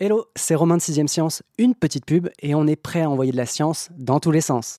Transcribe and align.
Hello, 0.00 0.26
c'est 0.36 0.54
Romain 0.54 0.76
de 0.76 0.80
6ème 0.80 1.08
Science, 1.08 1.42
une 1.58 1.74
petite 1.74 2.06
pub 2.06 2.28
et 2.40 2.54
on 2.54 2.68
est 2.68 2.76
prêt 2.76 3.02
à 3.02 3.10
envoyer 3.10 3.32
de 3.32 3.36
la 3.36 3.46
science 3.46 3.88
dans 3.98 4.20
tous 4.20 4.30
les 4.30 4.40
sens. 4.40 4.76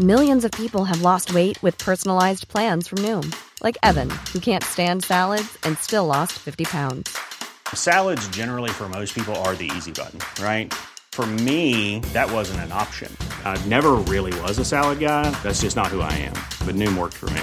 Millions 0.00 0.44
of 0.44 0.50
people 0.50 0.84
have 0.84 1.00
lost 1.00 1.32
weight 1.32 1.62
with 1.62 1.78
personalized 1.78 2.48
plans 2.48 2.88
from 2.88 2.98
Noom, 3.04 3.32
like 3.62 3.76
Evan, 3.84 4.10
who 4.34 4.40
can't 4.40 4.64
stand 4.64 5.04
salads 5.04 5.56
and 5.62 5.78
still 5.78 6.06
lost 6.06 6.32
50 6.32 6.64
pounds. 6.64 7.16
Salads 7.72 8.26
generally 8.36 8.70
for 8.70 8.88
most 8.88 9.14
people 9.14 9.36
are 9.44 9.54
the 9.54 9.70
easy 9.76 9.92
button, 9.92 10.18
right? 10.42 10.74
For 11.12 11.24
me, 11.24 12.00
that 12.14 12.32
wasn't 12.32 12.62
an 12.62 12.72
option. 12.72 13.16
I 13.44 13.56
never 13.68 13.92
really 14.08 14.34
was 14.40 14.58
a 14.58 14.64
salad 14.64 14.98
guy. 14.98 15.30
That's 15.44 15.60
just 15.60 15.76
not 15.76 15.86
who 15.86 16.00
I 16.00 16.14
am. 16.14 16.34
But 16.66 16.74
Noom 16.74 16.98
worked 16.98 17.14
for 17.14 17.30
me. 17.30 17.42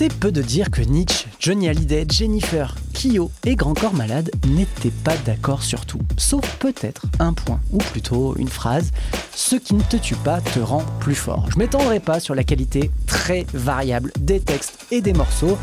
C'est 0.00 0.14
peu 0.14 0.32
de 0.32 0.40
dire 0.40 0.70
que 0.70 0.80
Nietzsche, 0.80 1.26
Johnny 1.40 1.68
Hallyday, 1.68 2.06
Jennifer, 2.08 2.74
Kyo 2.94 3.30
et 3.44 3.54
Grand 3.54 3.74
Corps 3.74 3.92
Malade 3.92 4.30
n'étaient 4.48 4.88
pas 4.88 5.14
d'accord 5.26 5.62
sur 5.62 5.84
tout. 5.84 6.00
Sauf 6.16 6.40
peut-être 6.56 7.02
un 7.18 7.34
point, 7.34 7.60
ou 7.70 7.76
plutôt 7.76 8.34
une 8.38 8.48
phrase 8.48 8.92
Ce 9.34 9.56
qui 9.56 9.74
ne 9.74 9.82
te 9.82 9.98
tue 9.98 10.14
pas 10.14 10.40
te 10.40 10.58
rend 10.58 10.86
plus 11.00 11.14
fort. 11.14 11.50
Je 11.52 11.58
m'étendrai 11.58 12.00
pas 12.00 12.18
sur 12.18 12.34
la 12.34 12.44
qualité 12.44 12.90
très 13.06 13.44
variable 13.52 14.10
des 14.18 14.40
textes 14.40 14.86
et 14.90 15.02
des 15.02 15.12
morceaux. 15.12 15.58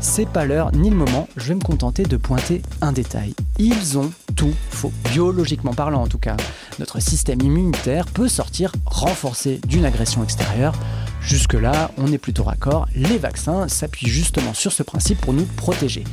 C'est 0.00 0.26
pas 0.26 0.46
l'heure 0.46 0.72
ni 0.72 0.88
le 0.88 0.96
moment, 0.96 1.28
je 1.36 1.48
vais 1.48 1.54
me 1.54 1.60
contenter 1.60 2.04
de 2.04 2.16
pointer 2.16 2.62
un 2.80 2.92
détail. 2.92 3.34
Ils 3.58 3.98
ont 3.98 4.10
tout 4.36 4.54
faux, 4.70 4.92
biologiquement 5.10 5.74
parlant 5.74 6.02
en 6.02 6.08
tout 6.08 6.16
cas. 6.16 6.38
Notre 6.78 6.98
système 6.98 7.42
immunitaire 7.42 8.06
peut 8.06 8.28
sortir 8.28 8.72
renforcé 8.86 9.60
d'une 9.66 9.84
agression 9.84 10.24
extérieure. 10.24 10.74
Jusque-là, 11.24 11.90
on 11.98 12.12
est 12.12 12.18
plutôt 12.18 12.42
raccord, 12.42 12.88
les 12.94 13.16
vaccins 13.16 13.68
s'appuient 13.68 14.08
justement 14.08 14.54
sur 14.54 14.72
ce 14.72 14.82
principe 14.82 15.20
pour 15.20 15.32
nous 15.32 15.44
protéger. 15.44 16.04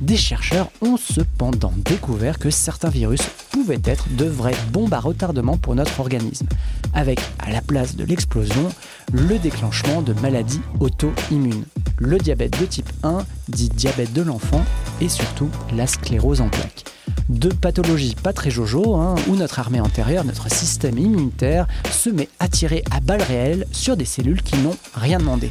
Des 0.00 0.16
chercheurs 0.16 0.70
ont 0.82 0.96
cependant 0.96 1.72
découvert 1.76 2.38
que 2.38 2.50
certains 2.50 2.90
virus 2.90 3.22
pouvaient 3.50 3.80
être 3.84 4.04
de 4.16 4.26
vrais 4.26 4.56
bombes 4.70 4.94
à 4.94 5.00
retardement 5.00 5.56
pour 5.56 5.74
notre 5.74 5.98
organisme, 6.00 6.46
avec 6.92 7.18
à 7.38 7.50
la 7.50 7.62
place 7.62 7.96
de 7.96 8.04
l'explosion, 8.04 8.68
le 9.12 9.38
déclenchement 9.38 10.02
de 10.02 10.12
maladies 10.14 10.60
auto-immunes. 10.80 11.64
Le 11.98 12.18
diabète 12.18 12.60
de 12.60 12.66
type 12.66 12.90
1, 13.02 13.24
dit 13.48 13.68
diabète 13.68 14.12
de 14.12 14.22
l'enfant, 14.22 14.64
et 15.00 15.08
surtout 15.08 15.48
la 15.74 15.86
sclérose 15.86 16.40
en 16.40 16.48
plaques 16.48 16.84
de 17.28 17.50
pathologies 17.50 18.14
pas 18.14 18.32
très 18.32 18.50
jojo, 18.50 18.96
hein, 18.96 19.14
où 19.28 19.36
notre 19.36 19.58
armée 19.58 19.80
antérieure, 19.80 20.24
notre 20.24 20.50
système 20.50 20.98
immunitaire, 20.98 21.66
se 21.90 22.10
met 22.10 22.28
à 22.38 22.48
tirer 22.48 22.82
à 22.90 23.00
balles 23.00 23.22
réelles 23.22 23.66
sur 23.72 23.96
des 23.96 24.04
cellules 24.04 24.42
qui 24.42 24.56
n'ont 24.58 24.76
rien 24.94 25.18
demandé. 25.18 25.50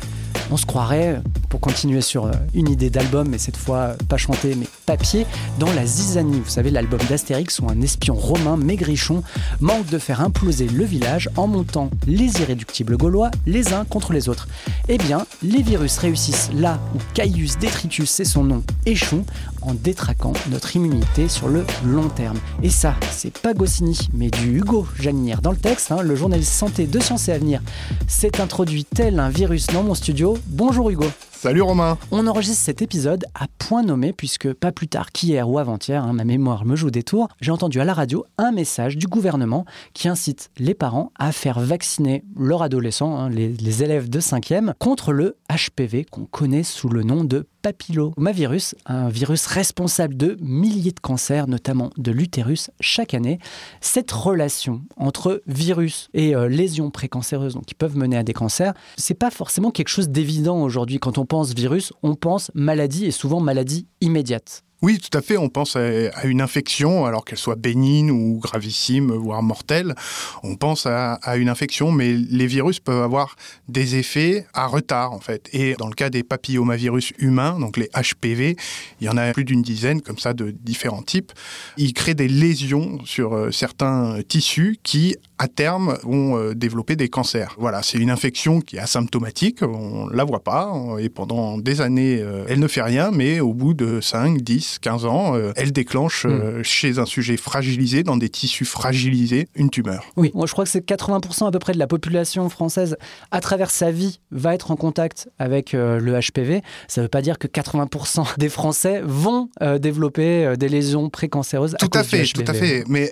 On 0.49 0.57
se 0.57 0.65
croirait, 0.65 1.21
pour 1.49 1.59
continuer 1.59 2.01
sur 2.01 2.25
euh, 2.25 2.31
une 2.53 2.69
idée 2.69 2.89
d'album, 2.89 3.27
mais 3.29 3.37
cette 3.37 3.57
fois 3.57 3.95
pas 4.07 4.17
chanté 4.17 4.55
mais 4.55 4.67
papier, 4.87 5.27
dans 5.59 5.71
la 5.73 5.85
zizanie. 5.85 6.39
Vous 6.39 6.49
savez, 6.49 6.71
l'album 6.71 7.01
d'Astérix 7.09 7.59
où 7.59 7.69
un 7.69 7.81
espion 7.81 8.15
romain 8.15 8.55
maigrichon 8.55 9.21
manque 9.59 9.85
de 9.87 9.99
faire 9.99 10.21
imploser 10.21 10.67
le 10.67 10.85
village 10.85 11.29
en 11.35 11.45
montant 11.45 11.91
les 12.07 12.41
irréductibles 12.41 12.97
gaulois 12.97 13.29
les 13.45 13.73
uns 13.73 13.83
contre 13.83 14.13
les 14.13 14.29
autres. 14.29 14.47
Eh 14.87 14.97
bien, 14.97 15.25
les 15.43 15.61
virus 15.61 15.97
réussissent 15.97 16.49
là 16.55 16.79
où 16.95 16.99
Caius 17.13 17.57
Detritus, 17.59 18.09
c'est 18.09 18.25
son 18.25 18.45
nom, 18.45 18.63
échoue 18.85 19.25
en 19.61 19.73
détraquant 19.73 20.33
notre 20.49 20.75
immunité 20.77 21.27
sur 21.27 21.49
le 21.49 21.65
long 21.85 22.07
terme. 22.07 22.37
Et 22.63 22.69
ça, 22.69 22.95
c'est 23.11 23.37
pas 23.37 23.53
Goscinny, 23.53 24.07
mais 24.13 24.29
du 24.29 24.57
Hugo 24.57 24.87
Janinière. 24.97 25.41
Dans 25.41 25.51
le 25.51 25.57
texte, 25.57 25.91
hein, 25.91 26.01
le 26.01 26.15
journaliste 26.15 26.53
santé 26.53 26.87
de 26.87 26.99
Sciences 27.01 27.27
et 27.27 27.33
Avenir 27.33 27.61
s'est 28.07 28.39
introduit 28.39 28.85
tel 28.85 29.19
un 29.19 29.29
virus 29.29 29.67
dans 29.67 29.83
mon 29.83 29.95
studio. 29.95 30.37
Bonjour 30.47 30.89
Hugo. 30.89 31.07
Salut 31.39 31.61
Romain. 31.61 31.99
On 32.09 32.25
enregistre 32.25 32.63
cet 32.63 32.81
épisode 32.81 33.25
à 33.35 33.45
point 33.59 33.83
nommé 33.83 34.11
puisque 34.11 34.51
pas 34.53 34.71
plus 34.71 34.87
tard 34.87 35.11
qu'hier 35.11 35.47
ou 35.47 35.59
avant-hier, 35.59 36.03
hein, 36.03 36.11
ma 36.11 36.23
mémoire 36.23 36.65
me 36.65 36.75
joue 36.75 36.89
des 36.89 37.03
tours, 37.03 37.27
j'ai 37.41 37.51
entendu 37.51 37.79
à 37.79 37.85
la 37.85 37.93
radio 37.93 38.25
un 38.39 38.51
message 38.51 38.97
du 38.97 39.05
gouvernement 39.05 39.63
qui 39.93 40.07
incite 40.07 40.49
les 40.57 40.73
parents 40.73 41.11
à 41.19 41.31
faire 41.31 41.59
vacciner 41.59 42.23
leurs 42.35 42.63
adolescents, 42.63 43.19
hein, 43.19 43.29
les, 43.29 43.49
les 43.49 43.83
élèves 43.83 44.09
de 44.09 44.19
5e, 44.19 44.73
contre 44.79 45.13
le 45.13 45.37
HPV 45.47 46.05
qu'on 46.05 46.25
connaît 46.25 46.63
sous 46.63 46.89
le 46.89 47.03
nom 47.03 47.23
de 47.23 47.45
papillomavirus, 47.61 48.75
un 48.85 49.09
virus 49.09 49.45
responsable 49.45 50.15
de 50.15 50.37
milliers 50.41 50.91
de 50.91 50.99
cancers, 50.99 51.47
notamment 51.47 51.89
de 51.97 52.11
l'utérus, 52.11 52.71
chaque 52.79 53.13
année. 53.13 53.39
Cette 53.81 54.11
relation 54.11 54.81
entre 54.95 55.41
virus 55.47 56.09
et 56.13 56.35
euh, 56.35 56.47
lésions 56.47 56.91
précancéreuses, 56.91 57.53
donc 57.53 57.65
qui 57.65 57.75
peuvent 57.75 57.97
mener 57.97 58.17
à 58.17 58.23
des 58.23 58.33
cancers, 58.33 58.73
c'est 58.97 59.13
pas 59.13 59.31
forcément 59.31 59.71
quelque 59.71 59.89
chose 59.89 60.09
d'évident 60.09 60.61
aujourd'hui. 60.61 60.99
Quand 60.99 61.17
on 61.17 61.25
pense 61.25 61.53
virus, 61.53 61.93
on 62.03 62.15
pense 62.15 62.51
maladie 62.53 63.05
et 63.05 63.11
souvent 63.11 63.39
maladie 63.39 63.87
immédiate. 64.01 64.63
Oui, 64.83 64.99
tout 64.99 65.15
à 65.17 65.23
fait. 65.23 65.37
On 65.37 65.49
pense 65.49 65.75
à 65.75 66.25
une 66.25 66.39
infection, 66.39 67.05
alors 67.05 67.25
qu'elle 67.25 67.39
soit 67.39 67.55
bénigne 67.55 68.11
ou 68.11 68.39
gravissime, 68.39 69.11
voire 69.11 69.41
mortelle. 69.41 69.95
On 70.43 70.55
pense 70.55 70.85
à, 70.85 71.19
une 71.37 71.49
infection, 71.49 71.91
mais 71.91 72.13
les 72.13 72.45
virus 72.45 72.79
peuvent 72.79 73.01
avoir 73.01 73.35
des 73.67 73.95
effets 73.95 74.45
à 74.53 74.67
retard, 74.67 75.13
en 75.13 75.19
fait. 75.19 75.49
Et 75.51 75.73
dans 75.75 75.87
le 75.87 75.95
cas 75.95 76.11
des 76.11 76.21
papillomavirus 76.21 77.13
humains, 77.17 77.59
donc 77.59 77.77
les 77.77 77.89
HPV, 77.95 78.55
il 79.01 79.07
y 79.07 79.09
en 79.09 79.17
a 79.17 79.33
plus 79.33 79.45
d'une 79.45 79.63
dizaine, 79.63 80.01
comme 80.01 80.19
ça, 80.19 80.33
de 80.33 80.51
différents 80.51 81.01
types. 81.01 81.31
Ils 81.77 81.93
créent 81.93 82.13
des 82.13 82.27
lésions 82.27 83.03
sur 83.03 83.33
euh, 83.33 83.51
certains 83.51 84.19
tissus 84.27 84.77
qui, 84.83 85.15
à 85.39 85.47
terme, 85.47 85.97
vont 86.03 86.37
euh, 86.37 86.55
développer 86.55 86.95
des 86.95 87.09
cancers. 87.09 87.55
Voilà, 87.57 87.83
c'est 87.83 87.97
une 87.97 88.09
infection 88.09 88.61
qui 88.61 88.77
est 88.77 88.79
asymptomatique, 88.79 89.61
on 89.61 90.07
ne 90.07 90.13
la 90.13 90.23
voit 90.23 90.43
pas, 90.43 90.73
et 90.99 91.09
pendant 91.09 91.57
des 91.57 91.81
années, 91.81 92.19
euh, 92.21 92.45
elle 92.47 92.59
ne 92.59 92.67
fait 92.67 92.81
rien, 92.81 93.11
mais 93.11 93.39
au 93.39 93.53
bout 93.53 93.73
de 93.73 94.01
5, 94.01 94.41
10, 94.41 94.79
15 94.81 95.05
ans, 95.05 95.35
euh, 95.35 95.51
elle 95.55 95.71
déclenche 95.71 96.25
euh, 96.25 96.59
hmm. 96.59 96.63
chez 96.63 96.99
un 96.99 97.05
sujet 97.05 97.37
fragilisé, 97.37 98.03
dans 98.03 98.17
des 98.17 98.29
tissus 98.29 98.65
fragilisés, 98.65 99.47
une 99.55 99.69
tumeur. 99.69 100.03
Oui, 100.15 100.31
moi 100.33 100.45
je 100.47 100.53
crois 100.53 100.63
que 100.63 100.69
c'est 100.69 100.85
80% 100.85 101.47
à 101.47 101.51
peu 101.51 101.59
près 101.59 101.73
de 101.73 101.79
la 101.79 101.87
population 101.87 102.49
française, 102.49 102.97
à 103.31 103.39
travers 103.41 103.69
sa 103.69 103.91
vie, 103.91 104.19
va 104.31 104.53
être 104.53 104.71
en 104.71 104.75
contact 104.75 105.29
avec 105.39 105.73
euh, 105.73 105.99
le 105.99 106.13
HPV. 106.19 106.61
Ça 106.87 107.01
ne 107.01 107.05
veut 107.05 107.09
pas 107.09 107.21
dire 107.21 107.37
que 107.37 107.47
80% 107.47 108.37
des 108.37 108.49
Français 108.49 109.01
vont 109.03 109.49
développer 109.79 110.55
des 110.57 110.69
lésions 110.69 111.09
précancéreuses. 111.09 111.75
Tout 111.79 111.89
à, 111.93 112.03
fait, 112.03 112.23
tout 112.23 112.43
à 112.47 112.53
fait. 112.53 112.83
Mais 112.87 113.09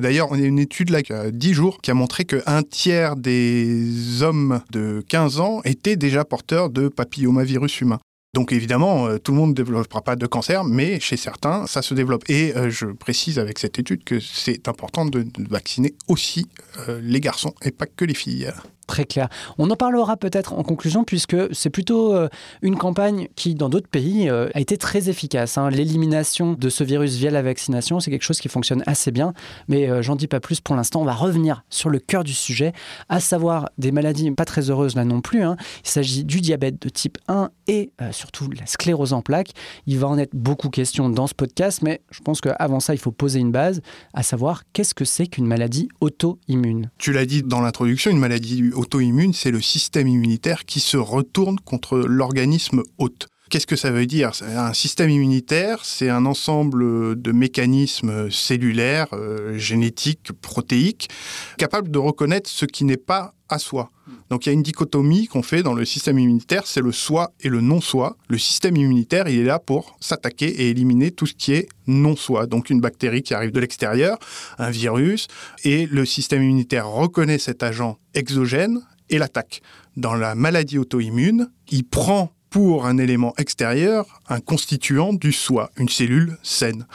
d'ailleurs, 0.00 0.28
on 0.30 0.34
a 0.34 0.38
une 0.38 0.58
étude 0.58 0.90
là, 0.90 1.02
qui 1.02 1.12
a 1.12 1.30
10 1.52 1.54
jours, 1.54 1.82
qui 1.82 1.90
a 1.90 1.94
montré 1.94 2.24
qu'un 2.24 2.62
tiers 2.62 3.14
des 3.14 4.22
hommes 4.22 4.62
de 4.70 5.04
15 5.06 5.38
ans 5.40 5.60
étaient 5.64 5.96
déjà 5.96 6.24
porteurs 6.24 6.70
de 6.70 6.88
papillomavirus 6.88 7.82
humain. 7.82 7.98
Donc 8.34 8.52
évidemment, 8.52 9.06
euh, 9.06 9.18
tout 9.18 9.32
le 9.32 9.38
monde 9.38 9.50
ne 9.50 9.54
développera 9.54 10.00
pas 10.00 10.16
de 10.16 10.26
cancer, 10.26 10.64
mais 10.64 10.98
chez 10.98 11.18
certains, 11.18 11.66
ça 11.66 11.82
se 11.82 11.92
développe. 11.92 12.24
Et 12.30 12.56
euh, 12.56 12.70
je 12.70 12.86
précise 12.86 13.38
avec 13.38 13.58
cette 13.58 13.78
étude 13.78 14.02
que 14.02 14.18
c'est 14.18 14.66
important 14.66 15.04
de, 15.04 15.26
vacciner 15.50 15.94
aussi 16.08 16.48
euh, 16.88 16.98
les 17.02 17.20
garçons 17.20 17.52
et 17.60 17.70
pas 17.70 17.84
que 17.84 18.06
les 18.06 18.14
filles 18.14 18.50
très 18.86 19.04
clair. 19.04 19.28
On 19.58 19.70
en 19.70 19.76
parlera 19.76 20.16
peut-être 20.16 20.54
en 20.54 20.62
conclusion 20.62 21.04
puisque 21.04 21.36
c'est 21.52 21.70
plutôt 21.70 22.14
euh, 22.14 22.28
une 22.62 22.76
campagne 22.76 23.28
qui, 23.36 23.54
dans 23.54 23.68
d'autres 23.68 23.88
pays, 23.88 24.28
euh, 24.28 24.48
a 24.54 24.60
été 24.60 24.76
très 24.76 25.08
efficace. 25.08 25.58
Hein. 25.58 25.70
L'élimination 25.70 26.52
de 26.52 26.68
ce 26.68 26.84
virus 26.84 27.16
via 27.16 27.30
la 27.30 27.42
vaccination, 27.42 28.00
c'est 28.00 28.10
quelque 28.10 28.24
chose 28.24 28.40
qui 28.40 28.48
fonctionne 28.48 28.82
assez 28.86 29.10
bien, 29.10 29.32
mais 29.68 29.88
euh, 29.88 30.02
j'en 30.02 30.16
dis 30.16 30.26
pas 30.26 30.40
plus 30.40 30.60
pour 30.60 30.76
l'instant. 30.76 31.00
On 31.00 31.04
va 31.04 31.14
revenir 31.14 31.64
sur 31.70 31.90
le 31.90 31.98
cœur 31.98 32.24
du 32.24 32.34
sujet, 32.34 32.72
à 33.08 33.20
savoir 33.20 33.70
des 33.78 33.92
maladies 33.92 34.30
pas 34.32 34.44
très 34.44 34.70
heureuses 34.70 34.94
là 34.94 35.04
non 35.04 35.20
plus. 35.20 35.42
Hein. 35.42 35.56
Il 35.84 35.90
s'agit 35.90 36.24
du 36.24 36.40
diabète 36.40 36.80
de 36.82 36.88
type 36.88 37.18
1 37.28 37.50
et 37.68 37.92
surtout 38.10 38.50
la 38.50 38.66
sclérose 38.66 39.12
en 39.12 39.22
plaques. 39.22 39.50
Il 39.86 39.98
va 39.98 40.08
en 40.08 40.18
être 40.18 40.34
beaucoup 40.34 40.68
question 40.68 41.08
dans 41.08 41.26
ce 41.26 41.34
podcast, 41.34 41.80
mais 41.82 42.00
je 42.10 42.20
pense 42.20 42.40
qu'avant 42.40 42.80
ça, 42.80 42.94
il 42.94 42.98
faut 42.98 43.12
poser 43.12 43.40
une 43.40 43.52
base, 43.52 43.80
à 44.14 44.22
savoir 44.22 44.62
qu'est-ce 44.72 44.94
que 44.94 45.04
c'est 45.04 45.26
qu'une 45.26 45.46
maladie 45.46 45.88
auto-immune? 46.00 46.90
Tu 46.98 47.12
l'as 47.12 47.26
dit 47.26 47.42
dans 47.42 47.60
l'introduction, 47.60 48.10
une 48.10 48.18
maladie 48.18 48.71
auto-immune, 48.72 49.32
c'est 49.32 49.50
le 49.50 49.60
système 49.60 50.08
immunitaire 50.08 50.64
qui 50.64 50.80
se 50.80 50.96
retourne 50.96 51.58
contre 51.60 51.98
l'organisme 51.98 52.82
hôte. 52.98 53.28
Qu'est-ce 53.52 53.66
que 53.66 53.76
ça 53.76 53.90
veut 53.90 54.06
dire? 54.06 54.30
Un 54.56 54.72
système 54.72 55.10
immunitaire, 55.10 55.84
c'est 55.84 56.08
un 56.08 56.24
ensemble 56.24 57.20
de 57.20 57.32
mécanismes 57.32 58.30
cellulaires, 58.30 59.08
euh, 59.12 59.58
génétiques, 59.58 60.32
protéiques, 60.40 61.10
capables 61.58 61.90
de 61.90 61.98
reconnaître 61.98 62.48
ce 62.48 62.64
qui 62.64 62.86
n'est 62.86 62.96
pas 62.96 63.34
à 63.50 63.58
soi. 63.58 63.90
Donc 64.30 64.46
il 64.46 64.48
y 64.48 64.50
a 64.50 64.54
une 64.54 64.62
dichotomie 64.62 65.26
qu'on 65.26 65.42
fait 65.42 65.62
dans 65.62 65.74
le 65.74 65.84
système 65.84 66.18
immunitaire, 66.18 66.66
c'est 66.66 66.80
le 66.80 66.92
soi 66.92 67.34
et 67.40 67.50
le 67.50 67.60
non-soi. 67.60 68.16
Le 68.30 68.38
système 68.38 68.74
immunitaire, 68.74 69.28
il 69.28 69.40
est 69.40 69.44
là 69.44 69.58
pour 69.58 69.98
s'attaquer 70.00 70.46
et 70.46 70.70
éliminer 70.70 71.10
tout 71.10 71.26
ce 71.26 71.34
qui 71.34 71.52
est 71.52 71.68
non-soi. 71.86 72.46
Donc 72.46 72.70
une 72.70 72.80
bactérie 72.80 73.22
qui 73.22 73.34
arrive 73.34 73.52
de 73.52 73.60
l'extérieur, 73.60 74.18
un 74.56 74.70
virus, 74.70 75.26
et 75.62 75.84
le 75.84 76.06
système 76.06 76.42
immunitaire 76.42 76.88
reconnaît 76.88 77.36
cet 77.36 77.62
agent 77.62 77.98
exogène 78.14 78.80
et 79.10 79.18
l'attaque. 79.18 79.60
Dans 79.98 80.14
la 80.14 80.34
maladie 80.34 80.78
auto-immune, 80.78 81.50
il 81.70 81.84
prend 81.84 82.32
pour 82.52 82.84
un 82.84 82.98
élément 82.98 83.32
extérieur 83.38 84.20
un 84.28 84.40
constituant 84.40 85.14
du 85.14 85.32
soi, 85.32 85.70
une 85.78 85.88
cellule 85.88 86.36
saine. 86.42 86.86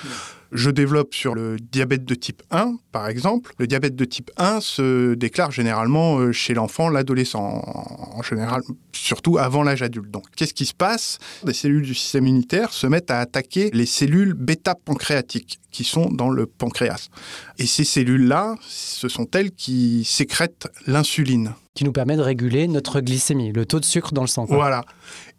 Je 0.51 0.69
développe 0.69 1.13
sur 1.13 1.35
le 1.35 1.57
diabète 1.59 2.05
de 2.05 2.15
type 2.15 2.41
1, 2.51 2.77
par 2.93 3.09
exemple. 3.09 3.53
Le 3.57 3.67
diabète 3.67 3.95
de 3.95 4.05
type 4.05 4.31
1 4.37 4.61
se 4.61 5.13
déclare 5.15 5.51
généralement 5.51 6.19
euh, 6.19 6.31
chez 6.31 6.53
l'enfant, 6.53 6.87
l'adolescent, 6.89 7.61
en 8.15 8.21
général, 8.21 8.61
surtout 8.93 9.37
avant 9.37 9.63
l'âge 9.63 9.81
adulte. 9.81 10.09
Donc, 10.09 10.23
qu'est-ce 10.35 10.53
qui 10.53 10.65
se 10.65 10.73
passe? 10.73 11.17
Des 11.43 11.53
cellules 11.53 11.85
du 11.85 11.93
système 11.93 12.27
immunitaire 12.27 12.71
se 12.71 12.87
mettent 12.87 13.11
à 13.11 13.19
attaquer 13.19 13.71
les 13.73 13.85
cellules 13.85 14.33
bêta-pancréatiques 14.33 15.59
qui 15.71 15.83
sont 15.83 16.09
dans 16.09 16.29
le 16.29 16.45
pancréas. 16.45 17.09
Et 17.59 17.65
ces 17.65 17.83
cellules-là, 17.83 18.55
ce 18.61 19.09
sont 19.09 19.27
elles 19.33 19.51
qui 19.51 20.03
sécrètent 20.05 20.69
l'insuline. 20.87 21.53
Qui 21.75 21.83
nous 21.83 21.91
permet 21.91 22.15
de 22.15 22.21
réguler 22.21 22.67
notre 22.67 23.01
glycémie, 23.01 23.51
le 23.51 23.65
taux 23.65 23.79
de 23.79 23.85
sucre 23.85 24.11
dans 24.13 24.21
le 24.21 24.27
sang. 24.27 24.45
Voilà. 24.49 24.83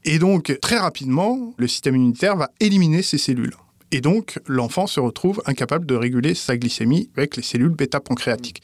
Et 0.04 0.18
donc, 0.18 0.56
très 0.60 0.78
rapidement, 0.78 1.54
le 1.56 1.68
système 1.68 1.96
immunitaire 1.96 2.36
va 2.36 2.50
éliminer 2.60 3.02
ces 3.02 3.18
cellules. 3.18 3.54
Et 3.90 4.00
donc, 4.00 4.38
l'enfant 4.46 4.86
se 4.86 5.00
retrouve 5.00 5.42
incapable 5.46 5.86
de 5.86 5.94
réguler 5.94 6.34
sa 6.34 6.56
glycémie 6.56 7.10
avec 7.16 7.36
les 7.36 7.42
cellules 7.42 7.74
bêta-pancréatiques. 7.74 8.62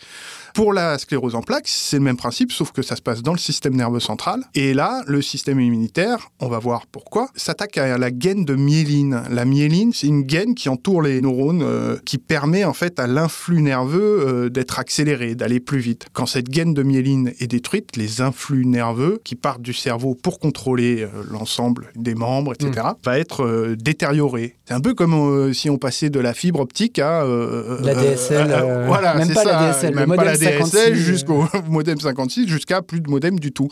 Pour 0.54 0.72
la 0.72 0.98
sclérose 0.98 1.34
en 1.34 1.42
plaques, 1.42 1.66
c'est 1.66 1.96
le 1.96 2.04
même 2.04 2.16
principe, 2.16 2.52
sauf 2.52 2.70
que 2.70 2.82
ça 2.82 2.94
se 2.94 3.02
passe 3.02 3.22
dans 3.22 3.32
le 3.32 3.38
système 3.38 3.74
nerveux 3.74 3.98
central. 3.98 4.44
Et 4.54 4.72
là, 4.72 5.02
le 5.08 5.20
système 5.20 5.60
immunitaire, 5.60 6.28
on 6.38 6.48
va 6.48 6.60
voir 6.60 6.86
pourquoi, 6.86 7.28
s'attaque 7.34 7.76
à 7.76 7.98
la 7.98 8.10
gaine 8.12 8.44
de 8.44 8.54
myéline. 8.54 9.22
La 9.30 9.46
myéline, 9.46 9.92
c'est 9.92 10.06
une 10.06 10.22
gaine 10.22 10.54
qui 10.54 10.68
entoure 10.68 11.02
les 11.02 11.20
neurones, 11.20 11.62
euh, 11.62 11.96
qui 12.04 12.18
permet 12.18 12.64
en 12.64 12.72
fait 12.72 13.00
à 13.00 13.08
l'influx 13.08 13.62
nerveux 13.62 14.00
euh, 14.26 14.48
d'être 14.48 14.78
accéléré, 14.78 15.34
d'aller 15.34 15.58
plus 15.58 15.80
vite. 15.80 16.06
Quand 16.12 16.26
cette 16.26 16.48
gaine 16.48 16.72
de 16.72 16.84
myéline 16.84 17.32
est 17.40 17.48
détruite, 17.48 17.96
les 17.96 18.20
influx 18.20 18.64
nerveux 18.64 19.20
qui 19.24 19.34
partent 19.34 19.62
du 19.62 19.74
cerveau 19.74 20.14
pour 20.14 20.38
contrôler 20.38 21.02
euh, 21.02 21.08
l'ensemble 21.30 21.88
des 21.96 22.14
membres, 22.14 22.52
etc., 22.52 22.86
mm. 22.90 22.94
va 23.04 23.18
être 23.18 23.74
détérioré. 23.76 24.54
C'est 24.66 24.74
un 24.74 24.80
peu 24.80 24.94
comme 24.94 25.13
si 25.52 25.70
on 25.70 25.78
passait 25.78 26.10
de 26.10 26.20
la 26.20 26.34
fibre 26.34 26.60
optique 26.60 26.98
à... 26.98 27.24
la 27.24 27.94
DSL. 27.94 28.84
voilà, 28.86 29.14
même 29.14 29.32
pas 29.32 29.42
ça, 29.42 29.60
la 29.60 29.72
DSL, 29.72 29.94
le 29.94 30.06
modèle 30.06 30.38
DSL 30.38 30.94
jusqu'au 30.94 31.44
modem 31.68 31.98
56, 31.98 32.48
jusqu'à 32.48 32.82
plus 32.82 33.00
de 33.00 33.10
modem 33.10 33.38
du 33.38 33.52
tout. 33.52 33.68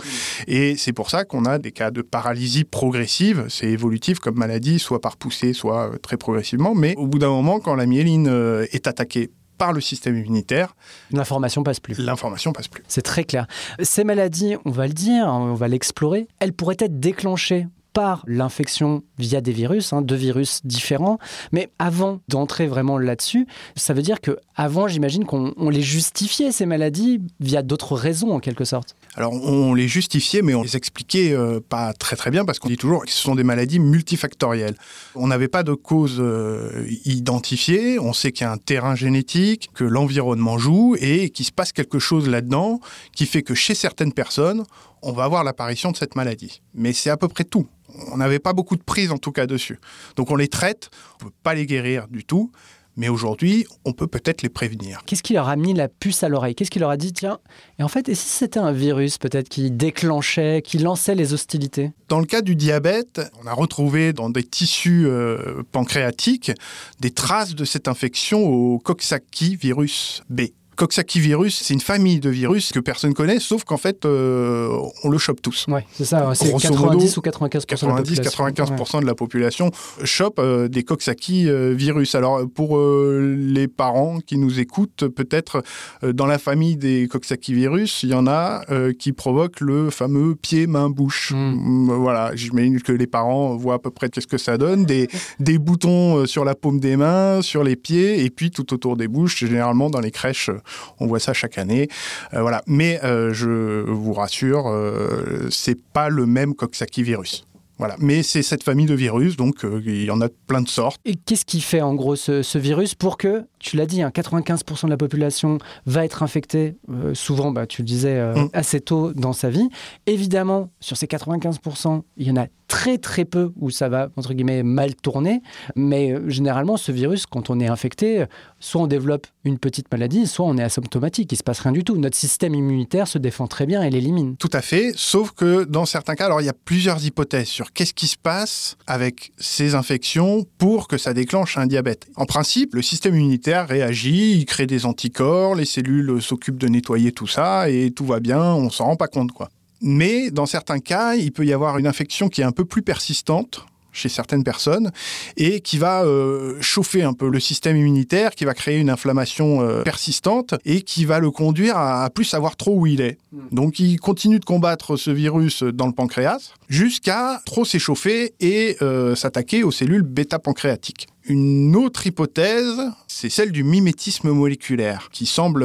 Et 0.47 0.77
c'est 0.77 0.93
pour 0.93 1.11
ça 1.11 1.25
qu'on 1.25 1.44
a 1.44 1.59
des 1.59 1.73
cas 1.73 1.91
de 1.91 2.03
paralysie 2.03 2.65
progressive, 2.65 3.47
c'est 3.49 3.69
évolutif 3.69 4.19
comme 4.19 4.37
maladie, 4.37 4.79
soit 4.79 5.00
par 5.00 5.17
poussée, 5.17 5.53
soit 5.53 5.93
euh, 5.93 5.99
très 5.99 6.17
progressivement, 6.17 6.75
mais 6.75 6.94
au 6.97 7.06
bout 7.06 7.19
d'un 7.19 7.31
moment, 7.31 7.61
quand 7.61 7.75
la 7.75 7.87
myéline 7.87 8.29
euh, 8.29 8.67
est 8.73 8.87
attaquée 8.87 9.31
par 9.59 9.73
le 9.73 9.81
système 9.81 10.17
immunitaire. 10.17 10.75
L'information 11.12 11.62
passe 11.62 11.79
plus. 11.79 11.99
L'information 11.99 12.53
passe 12.53 12.69
plus. 12.69 12.83
C'est 12.89 13.03
très 13.03 13.23
clair. 13.23 13.47
Ces 13.81 14.03
maladies, 14.03 14.56
on 14.65 14.71
va 14.71 14.89
le 14.89 14.93
dire, 14.93 15.27
on 15.27 15.55
va 15.55 15.69
l'explorer, 15.69 16.27
elles 16.41 16.53
pourraient 16.53 16.77
être 16.81 16.99
déclenchées 16.99 17.67
par 17.93 18.25
l'infection 18.27 19.03
via 19.19 19.41
des 19.41 19.53
virus, 19.53 19.93
hein, 19.93 20.03
deux 20.03 20.17
virus 20.17 20.61
différents. 20.65 21.19
Mais 21.53 21.71
avant 21.79 22.21
d'entrer 22.29 22.67
vraiment 22.67 22.99
là-dessus, 22.99 23.47
ça 23.77 23.94
veut 23.94 24.03
dire 24.03 24.21
que 24.21 24.39
avant, 24.56 24.89
j'imagine 24.89 25.25
qu'on 25.25 25.71
les 25.71 25.83
justifiait 25.83 26.53
ces 26.53 26.67
maladies 26.67 27.21
via 27.41 27.62
d'autres 27.62 27.97
raisons 27.97 28.33
en 28.33 28.41
quelque 28.41 28.65
sorte. 28.65 28.97
Alors 29.15 29.33
on 29.33 29.75
les 29.75 29.89
justifiait, 29.89 30.43
mais 30.43 30.55
on 30.55 30.62
les 30.62 30.77
expliquait 30.77 31.33
euh, 31.33 31.61
pas 31.61 31.93
très 31.93 32.17
très 32.17 32.31
bien 32.31 32.44
parce 32.44 32.59
qu'on 32.59 32.69
dit 32.69 32.77
toujours 32.77 33.05
que 33.05 33.11
ce 33.11 33.19
sont 33.19 33.35
des 33.35 33.44
maladies 33.44 33.79
multifactorielles. 33.79 34.75
On 35.15 35.27
n'avait 35.27 35.49
pas 35.49 35.62
de 35.62 35.75
cause 35.75 36.17
euh, 36.19 36.87
identifiée. 37.05 37.99
On 37.99 38.12
sait 38.12 38.33
qu'il 38.33 38.47
y 38.47 38.49
a 38.49 38.53
un 38.53 38.59
terrain 38.59 38.94
génétique, 38.94 39.71
que 39.75 39.85
l'environnement 39.85 40.59
joue 40.59 40.97
et 41.00 41.31
qu'il 41.31 41.44
se 41.44 41.53
passe 41.53 41.73
quelque 41.73 41.99
chose 41.99 42.29
là-dedans 42.29 42.81
qui 43.15 43.27
fait 43.27 43.43
que 43.43 43.55
chez 43.55 43.75
certaines 43.75 44.12
personnes, 44.12 44.65
on 45.03 45.13
va 45.13 45.25
avoir 45.25 45.45
l'apparition 45.45 45.91
de 45.91 45.97
cette 45.97 46.17
maladie. 46.17 46.63
Mais 46.75 46.93
c'est 46.93 47.11
à 47.11 47.17
peu 47.17 47.29
près 47.29 47.45
tout 47.45 47.69
on 48.11 48.17
n'avait 48.17 48.39
pas 48.39 48.53
beaucoup 48.53 48.77
de 48.77 48.83
prise 48.83 49.11
en 49.11 49.19
tout 49.19 49.33
cas 49.33 49.47
dessus. 49.47 49.79
Donc 50.17 50.31
on 50.31 50.37
les 50.37 50.49
traite, 50.49 50.91
on 51.21 51.27
ne 51.27 51.31
peut 51.31 51.37
pas 51.43 51.55
les 51.55 51.67
guérir 51.67 52.09
du 52.09 52.25
tout, 52.25 52.51
mais 52.97 53.09
aujourd'hui, 53.09 53.67
on 53.87 53.95
peut 53.95 54.07
peut-être 54.07 54.43
les 54.43 54.51
prévenir. 54.51 55.03
Qu'est-ce 55.07 55.23
qui 55.23 55.33
leur 55.33 55.49
a 55.49 55.57
mis 55.57 55.73
la 55.73 55.89
puce 55.89 56.23
à 56.23 56.29
l'oreille? 56.29 56.55
Qu'est-ce 56.55 56.71
qui 56.71 56.79
leur 56.79 56.91
a 56.91 56.99
dit, 56.99 57.15
tiens, 57.15 57.39
et 57.79 57.83
en 57.83 57.89
fait, 57.89 58.09
et 58.11 58.15
si 58.15 58.29
c'était 58.29 58.61
un 58.61 58.73
virus 58.73 59.17
peut-être 59.17 59.49
qui 59.49 59.71
déclenchait, 59.71 60.61
qui 60.63 60.79
lançait 60.79 61.15
les 61.15 61.33
hostilités? 61.33 61.93
Dans 62.09 62.21
le 62.21 62.27
cas 62.27 62.43
du 62.43 62.55
diabète, 62.55 63.23
on 63.43 63.47
a 63.47 63.55
retrouvé 63.55 64.13
dans 64.13 64.29
des 64.29 64.45
tissus 64.45 65.07
euh, 65.07 65.63
pancréatiques 65.73 66.53
des 67.01 67.13
traces 67.13 67.55
de 67.55 67.65
cette 67.65 67.89
infection 67.89 68.45
au 68.45 68.79
Coxsackie 68.79 69.57
virus 69.57 70.23
B. 70.29 70.43
Coxsackie 70.77 71.21
virus, 71.21 71.61
c'est 71.63 71.75
une 71.75 71.81
famille 71.81 72.19
de 72.19 72.31
virus 72.31 72.73
que 72.73 72.81
personne 72.81 73.13
connaît, 73.13 73.41
sauf 73.41 73.65
qu'en 73.65 73.77
fait, 73.77 74.05
euh, 74.05 74.75
on 75.05 75.11
le 75.11 75.19
chope 75.19 75.43
tous. 75.43 75.67
Oui, 75.69 75.81
c'est 75.93 76.05
ça. 76.05 76.31
C'est 76.35 76.51
90 76.51 77.17
ou 77.17 77.21
95 77.21 77.67
90, 77.67 78.21
95 78.21 79.01
de 79.03 79.07
la 79.07 79.15
population 79.15 79.71
chope 80.05 80.39
euh, 80.39 80.69
des 80.69 80.83
Coxsackie 80.83 81.49
euh, 81.49 81.75
virus. 81.75 82.15
Alors, 82.15 82.49
pour 82.49 82.79
les 82.79 83.69
parents 83.69 84.19
qui 84.21 84.39
nous 84.39 84.61
écoutent, 84.61 85.09
peut-être 85.09 85.63
dans 86.03 86.27
la 86.27 86.39
famille 86.39 86.77
des 86.77 87.07
Coxsackie 87.09 87.55
virus, 87.55 88.03
il 88.03 88.11
y 88.11 88.15
en 88.15 88.27
a 88.27 88.63
qui 88.99 89.13
provoquent 89.13 89.61
le 89.61 89.91
fameux 89.91 90.35
pied-main-bouche. 90.35 91.33
Hmm. 91.33 91.91
Voilà, 91.93 92.35
j'imagine 92.35 92.81
que 92.81 92.93
les 92.93 93.07
parents 93.07 93.57
voient 93.57 93.75
à 93.75 93.79
peu 93.79 93.91
près 93.91 94.09
qu'est-ce 94.09 94.27
que 94.27 94.39
ça 94.39 94.57
donne. 94.59 94.85
Des, 94.85 95.09
des 95.39 95.59
boutons 95.59 96.27
sur 96.27 96.45
la 96.45 96.55
paume 96.55 96.81
des 96.81 96.97
mains, 96.97 97.43
sur 97.43 97.63
les 97.63 97.77
pieds, 97.77 98.25
et 98.25 98.31
puis 98.31 98.51
tout 98.51 98.73
autour 98.73 98.97
des 98.97 99.09
bouches, 99.09 99.39
généralement 99.39 99.91
dans 99.91 100.01
les 100.01 100.11
crèches 100.11 100.51
on 101.00 101.06
voit 101.06 101.20
ça 101.20 101.32
chaque 101.32 101.59
année. 101.59 101.88
Euh, 102.35 102.43
voilà. 102.43 102.62
Mais 102.67 103.03
euh, 103.05 103.32
je 103.32 103.82
vous 103.88 104.12
rassure, 104.12 104.69
euh, 104.69 105.49
c'est 105.50 105.81
pas 105.81 106.09
le 106.09 106.26
même 106.26 106.55
Coxsackie 106.55 107.03
virus. 107.03 107.47
Voilà. 107.79 107.97
Mais 107.99 108.23
c'est 108.23 108.43
cette 108.43 108.62
famille 108.62 108.87
de 108.87 108.94
virus, 108.94 109.37
donc 109.37 109.64
il 109.64 110.05
y 110.05 110.11
en 110.11 110.20
a 110.20 110.29
plein 110.47 110.61
de 110.61 110.69
sortes. 110.69 111.00
Et 111.05 111.17
qu'est-ce 111.17 111.44
qui 111.44 111.61
fait 111.61 111.81
en 111.81 111.94
gros 111.94 112.14
ce, 112.14 112.59
virus 112.59 112.94
pour 112.94 113.17
que, 113.17 113.44
tu 113.59 113.76
l'as 113.76 113.87
dit, 113.87 114.03
95% 114.03 114.53
hein, 114.53 114.61
de 114.85 114.91
la 114.91 114.97
population 114.97 115.59
va 115.87 116.05
être 116.05 116.23
infectée, 116.23 116.76
souvent, 117.15 117.50
bah, 117.50 117.67
tu 117.67 117.82
le 117.82 117.87
disais, 117.87 118.23
mm. 118.35 118.50
assez 118.53 118.81
tôt 118.81 119.12
dans 119.15 119.32
sa 119.32 119.50
vie. 119.50 119.69
Évidemment, 120.06 120.70
sur 120.79 120.97
ces 120.97 121.06
95%, 121.06 122.03
il 122.19 122.29
y 122.29 122.31
en 122.31 122.37
a 122.37 122.47
très 122.73 122.97
très 122.97 123.27
peu 123.27 123.53
où 123.61 123.69
ça 123.69 123.91
va, 123.91 124.09
entre 124.17 124.33
guillemets, 124.33 124.63
mal 124.63 124.95
tourner. 124.95 125.43
Mais 125.77 126.13
euh, 126.13 126.31
généralement, 126.31 126.79
ce 126.79 126.91
virus, 126.91 127.27
quand 127.27 127.51
on 127.51 127.61
est 127.61 127.67
infecté, 127.67 128.25
soit 128.61 128.81
on 128.81 128.87
développe 128.87 129.27
une 129.45 129.59
petite 129.59 129.93
maladie, 129.93 130.27
soit 130.27 130.47
on 130.47 130.57
est 130.57 130.63
asymptomatique, 130.63 131.31
il 131.31 131.35
ne 131.35 131.39
se 131.39 131.43
passe 131.43 131.61
rien 131.61 131.73
du 131.73 131.85
tout. 131.85 131.99
Notre 131.99 132.17
système 132.17 132.55
immunitaire 132.55 133.06
se 133.06 133.19
défend 133.19 133.46
très 133.46 133.67
bien 133.67 133.82
et 133.82 133.91
l'élimine. 133.91 134.37
Tout 134.39 134.49
à 134.55 134.63
fait, 134.63 134.93
sauf 134.96 135.32
que 135.32 135.65
dans 135.65 135.85
certains 135.85 136.15
cas, 136.15 136.25
alors 136.25 136.41
il 136.41 136.46
y 136.46 136.49
a 136.49 136.55
plusieurs 136.55 137.05
hypothèses 137.05 137.49
sur 137.49 137.75
qu'est-ce 137.75 137.93
qui 137.93 138.06
se 138.06 138.17
passe 138.17 138.79
avec 138.87 139.32
ces 139.37 139.75
infections 139.75 140.46
pour 140.56 140.89
que 140.89 140.96
ça 140.96 141.13
déclenche 141.13 141.58
un 141.58 141.67
diabète. 141.67 142.06
En 142.17 142.25
principe, 142.25 142.75
le 142.75 142.81
système 142.81 143.15
immunitaire 143.15 143.69
réagit, 143.69 144.32
il 144.32 144.46
crée 144.46 144.67
des 144.67 144.87
anticorps, 144.87 145.56
les 145.56 145.67
cellules 145.67 146.23
s'occupent 146.23 146.58
de 146.58 146.69
nettoyer 146.69 147.13
tout 147.13 147.27
ça 147.27 147.69
et 147.69 147.91
tout 147.91 148.06
va 148.06 148.20
bien, 148.20 148.43
on 148.55 148.70
s'en 148.70 148.87
rend 148.87 148.96
pas 148.96 149.08
compte 149.08 149.32
quoi. 149.32 149.51
Mais 149.82 150.31
dans 150.31 150.46
certains 150.46 150.79
cas, 150.79 151.15
il 151.15 151.32
peut 151.32 151.44
y 151.44 151.53
avoir 151.53 151.79
une 151.79 151.86
infection 151.86 152.29
qui 152.29 152.41
est 152.41 152.44
un 152.44 152.53
peu 152.53 152.65
plus 152.65 152.82
persistante 152.82 153.67
chez 153.93 154.08
certaines 154.08 154.43
personnes 154.43 154.91
et 155.36 155.60
qui 155.60 155.79
va 155.79 156.03
euh, 156.03 156.56
chauffer 156.60 157.03
un 157.03 157.12
peu 157.12 157.29
le 157.29 157.39
système 157.39 157.77
immunitaire, 157.77 158.34
qui 158.34 158.44
va 158.44 158.55
créer 158.55 158.79
une 158.79 158.91
inflammation 158.91 159.60
euh, 159.60 159.82
persistante 159.82 160.55
et 160.65 160.82
qui 160.82 161.05
va 161.05 161.20
le 161.20 161.31
conduire 161.31 161.77
à, 161.77 162.08
plus 162.10 162.24
savoir 162.24 162.56
trop 162.56 162.74
où 162.74 162.86
il 162.86 163.01
est. 163.01 163.19
Hmm. 163.32 163.41
Donc 163.53 163.79
il 163.79 163.98
continue 164.01 164.41
de 164.41 164.44
combattre 164.44 164.96
ce 164.96 165.10
virus 165.10 165.62
dans 165.62 165.86
le 165.86 165.93
pancréas 165.93 166.53
jusqu'à 166.69 167.43
trop 167.44 167.65
s'échauffer 167.65 168.34
et 168.41 168.77
euh, 168.82 169.15
s'attaquer 169.15 169.62
aux 169.62 169.70
cellules 169.70 170.03
bêta-pancréatiques. 170.03 171.08
Une 171.24 171.76
autre 171.76 172.06
hypothèse, 172.06 172.81
c'est 173.06 173.31
celle 173.31 173.52
du 173.52 173.62
mimétisme 173.62 174.31
moléculaire, 174.31 175.08
qui 175.12 175.26
semble 175.26 175.64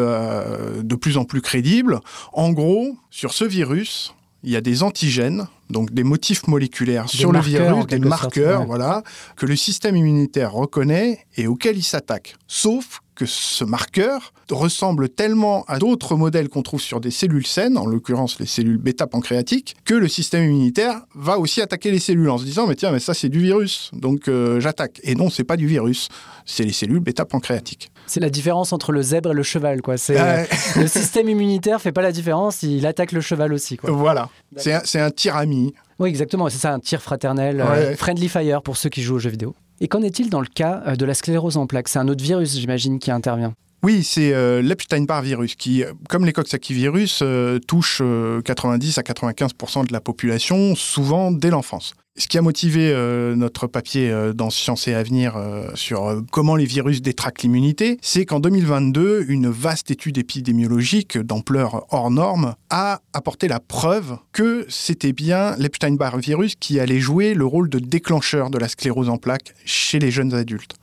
de 0.83 0.95
plus 0.95 1.17
en 1.17 1.25
plus 1.25 1.41
crédible. 1.41 1.99
En 2.33 2.51
gros, 2.51 2.95
sur 3.09 3.33
ce 3.33 3.43
virus, 3.43 4.13
il 4.43 4.51
y 4.51 4.55
a 4.55 4.61
des 4.61 4.83
antigènes, 4.83 5.47
donc 5.69 5.91
des 5.93 6.03
motifs 6.03 6.47
moléculaires 6.47 7.05
Des 7.05 7.17
sur 7.17 7.31
le 7.31 7.39
virus, 7.39 7.85
des 7.87 7.97
sorte, 7.97 8.07
marqueurs, 8.07 8.61
ouais. 8.61 8.65
voilà, 8.65 9.03
que 9.35 9.45
le 9.45 9.55
système 9.55 9.95
immunitaire 9.95 10.53
reconnaît 10.53 11.25
et 11.35 11.47
auxquels 11.47 11.77
il 11.77 11.83
s'attaque. 11.83 12.35
Sauf 12.47 13.01
que 13.15 13.25
ce 13.25 13.63
marqueur 13.63 14.31
ressemble 14.51 15.09
tellement 15.09 15.65
à 15.67 15.79
d'autres 15.79 16.15
modèles 16.15 16.49
qu'on 16.49 16.61
trouve 16.61 16.81
sur 16.81 17.01
des 17.01 17.09
cellules 17.09 17.47
saines, 17.47 17.77
en 17.77 17.87
l'occurrence 17.87 18.39
les 18.39 18.45
cellules 18.45 18.77
bêta-pancréatiques, 18.77 19.75
que 19.85 19.95
le 19.95 20.07
système 20.07 20.43
immunitaire 20.43 21.01
va 21.15 21.39
aussi 21.39 21.61
attaquer 21.61 21.89
les 21.89 21.99
cellules 21.99 22.29
en 22.29 22.37
se 22.37 22.45
disant 22.45 22.67
mais 22.67 22.75
tiens 22.75 22.91
mais 22.91 22.99
ça 22.99 23.15
c'est 23.15 23.29
du 23.29 23.39
virus, 23.39 23.89
donc 23.93 24.27
euh, 24.27 24.59
j'attaque. 24.59 24.99
Et 25.03 25.15
non, 25.15 25.29
c'est 25.31 25.43
pas 25.43 25.57
du 25.57 25.65
virus, 25.65 26.09
c'est 26.45 26.63
les 26.63 26.73
cellules 26.73 26.99
bêta-pancréatiques. 26.99 27.91
C'est 28.07 28.19
la 28.19 28.29
différence 28.29 28.73
entre 28.73 28.91
le 28.91 29.01
zèbre 29.01 29.31
et 29.31 29.33
le 29.33 29.43
cheval, 29.43 29.81
quoi. 29.81 29.97
C'est 29.97 30.19
Euh, 30.19 30.43
le 30.77 30.87
système 30.87 31.29
immunitaire 31.29 31.81
fait 31.81 31.91
pas 31.91 32.01
la 32.01 32.11
différence, 32.11 32.63
il 32.63 32.85
attaque 32.85 33.11
le 33.11 33.21
cheval 33.21 33.53
aussi, 33.53 33.77
quoi. 33.77 33.91
voilà, 33.91 34.29
c'est 34.55 34.73
un, 34.73 35.05
un 35.05 35.11
tir-ami. 35.11 35.73
Oui, 35.99 36.09
exactement. 36.09 36.49
C'est 36.49 36.57
ça, 36.59 36.73
un 36.73 36.79
tir 36.79 37.01
fraternel, 37.01 37.57
Ouais. 37.57 37.63
euh, 37.67 37.95
friendly 37.95 38.29
fire 38.29 38.61
pour 38.61 38.77
ceux 38.77 38.89
qui 38.89 39.01
jouent 39.01 39.15
aux 39.15 39.19
jeux 39.19 39.29
vidéo. 39.29 39.55
Et 39.81 39.87
qu'en 39.87 40.01
est-il 40.01 40.29
dans 40.29 40.41
le 40.41 40.47
cas 40.47 40.81
euh, 40.87 40.95
de 40.95 41.05
la 41.05 41.13
sclérose 41.13 41.57
en 41.57 41.67
plaques? 41.67 41.87
C'est 41.89 41.99
un 41.99 42.07
autre 42.07 42.23
virus, 42.23 42.57
j'imagine, 42.57 42.97
qui 42.99 43.11
intervient. 43.11 43.53
Oui, 43.83 44.03
c'est 44.03 44.33
euh, 44.33 44.61
l'Epstein-Barr 44.61 45.21
virus 45.21 45.55
qui, 45.55 45.83
comme 46.09 46.25
les 46.25 46.33
Coxsackie 46.33 46.73
virus, 46.73 47.21
touche 47.67 47.99
euh, 48.03 48.41
90 48.41 48.97
à 48.97 49.03
95 49.03 49.51
de 49.87 49.93
la 49.93 50.01
population, 50.01 50.73
souvent 50.75 51.31
dès 51.31 51.49
l'enfance. 51.51 51.93
Ce 52.19 52.27
qui 52.27 52.39
a 52.39 52.41
motivé 52.41 52.91
euh, 52.91 53.35
notre 53.35 53.67
papier 53.67 54.09
euh, 54.09 54.33
dans 54.33 54.49
Science 54.49 54.87
et 54.87 54.95
Avenir 54.95 55.37
euh, 55.37 55.69
sur 55.75 56.23
comment 56.31 56.55
les 56.55 56.65
virus 56.65 57.03
détraquent 57.03 57.43
l'immunité, 57.43 57.99
c'est 58.01 58.25
qu'en 58.25 58.39
2022, 58.39 59.25
une 59.27 59.49
vaste 59.49 59.91
étude 59.91 60.17
épidémiologique 60.17 61.19
d'ampleur 61.19 61.85
hors 61.93 62.09
norme 62.09 62.55
a 62.71 63.01
apporté 63.13 63.47
la 63.47 63.59
preuve 63.59 64.17
que 64.31 64.65
c'était 64.67 65.13
bien 65.13 65.55
l'Epstein-Barr 65.59 66.17
virus 66.17 66.55
qui 66.59 66.79
allait 66.79 66.99
jouer 66.99 67.35
le 67.35 67.45
rôle 67.45 67.69
de 67.69 67.77
déclencheur 67.77 68.49
de 68.49 68.57
la 68.57 68.67
sclérose 68.67 69.09
en 69.09 69.17
plaques 69.17 69.53
chez 69.63 69.99
les 69.99 70.09
jeunes 70.09 70.33
adultes. 70.33 70.73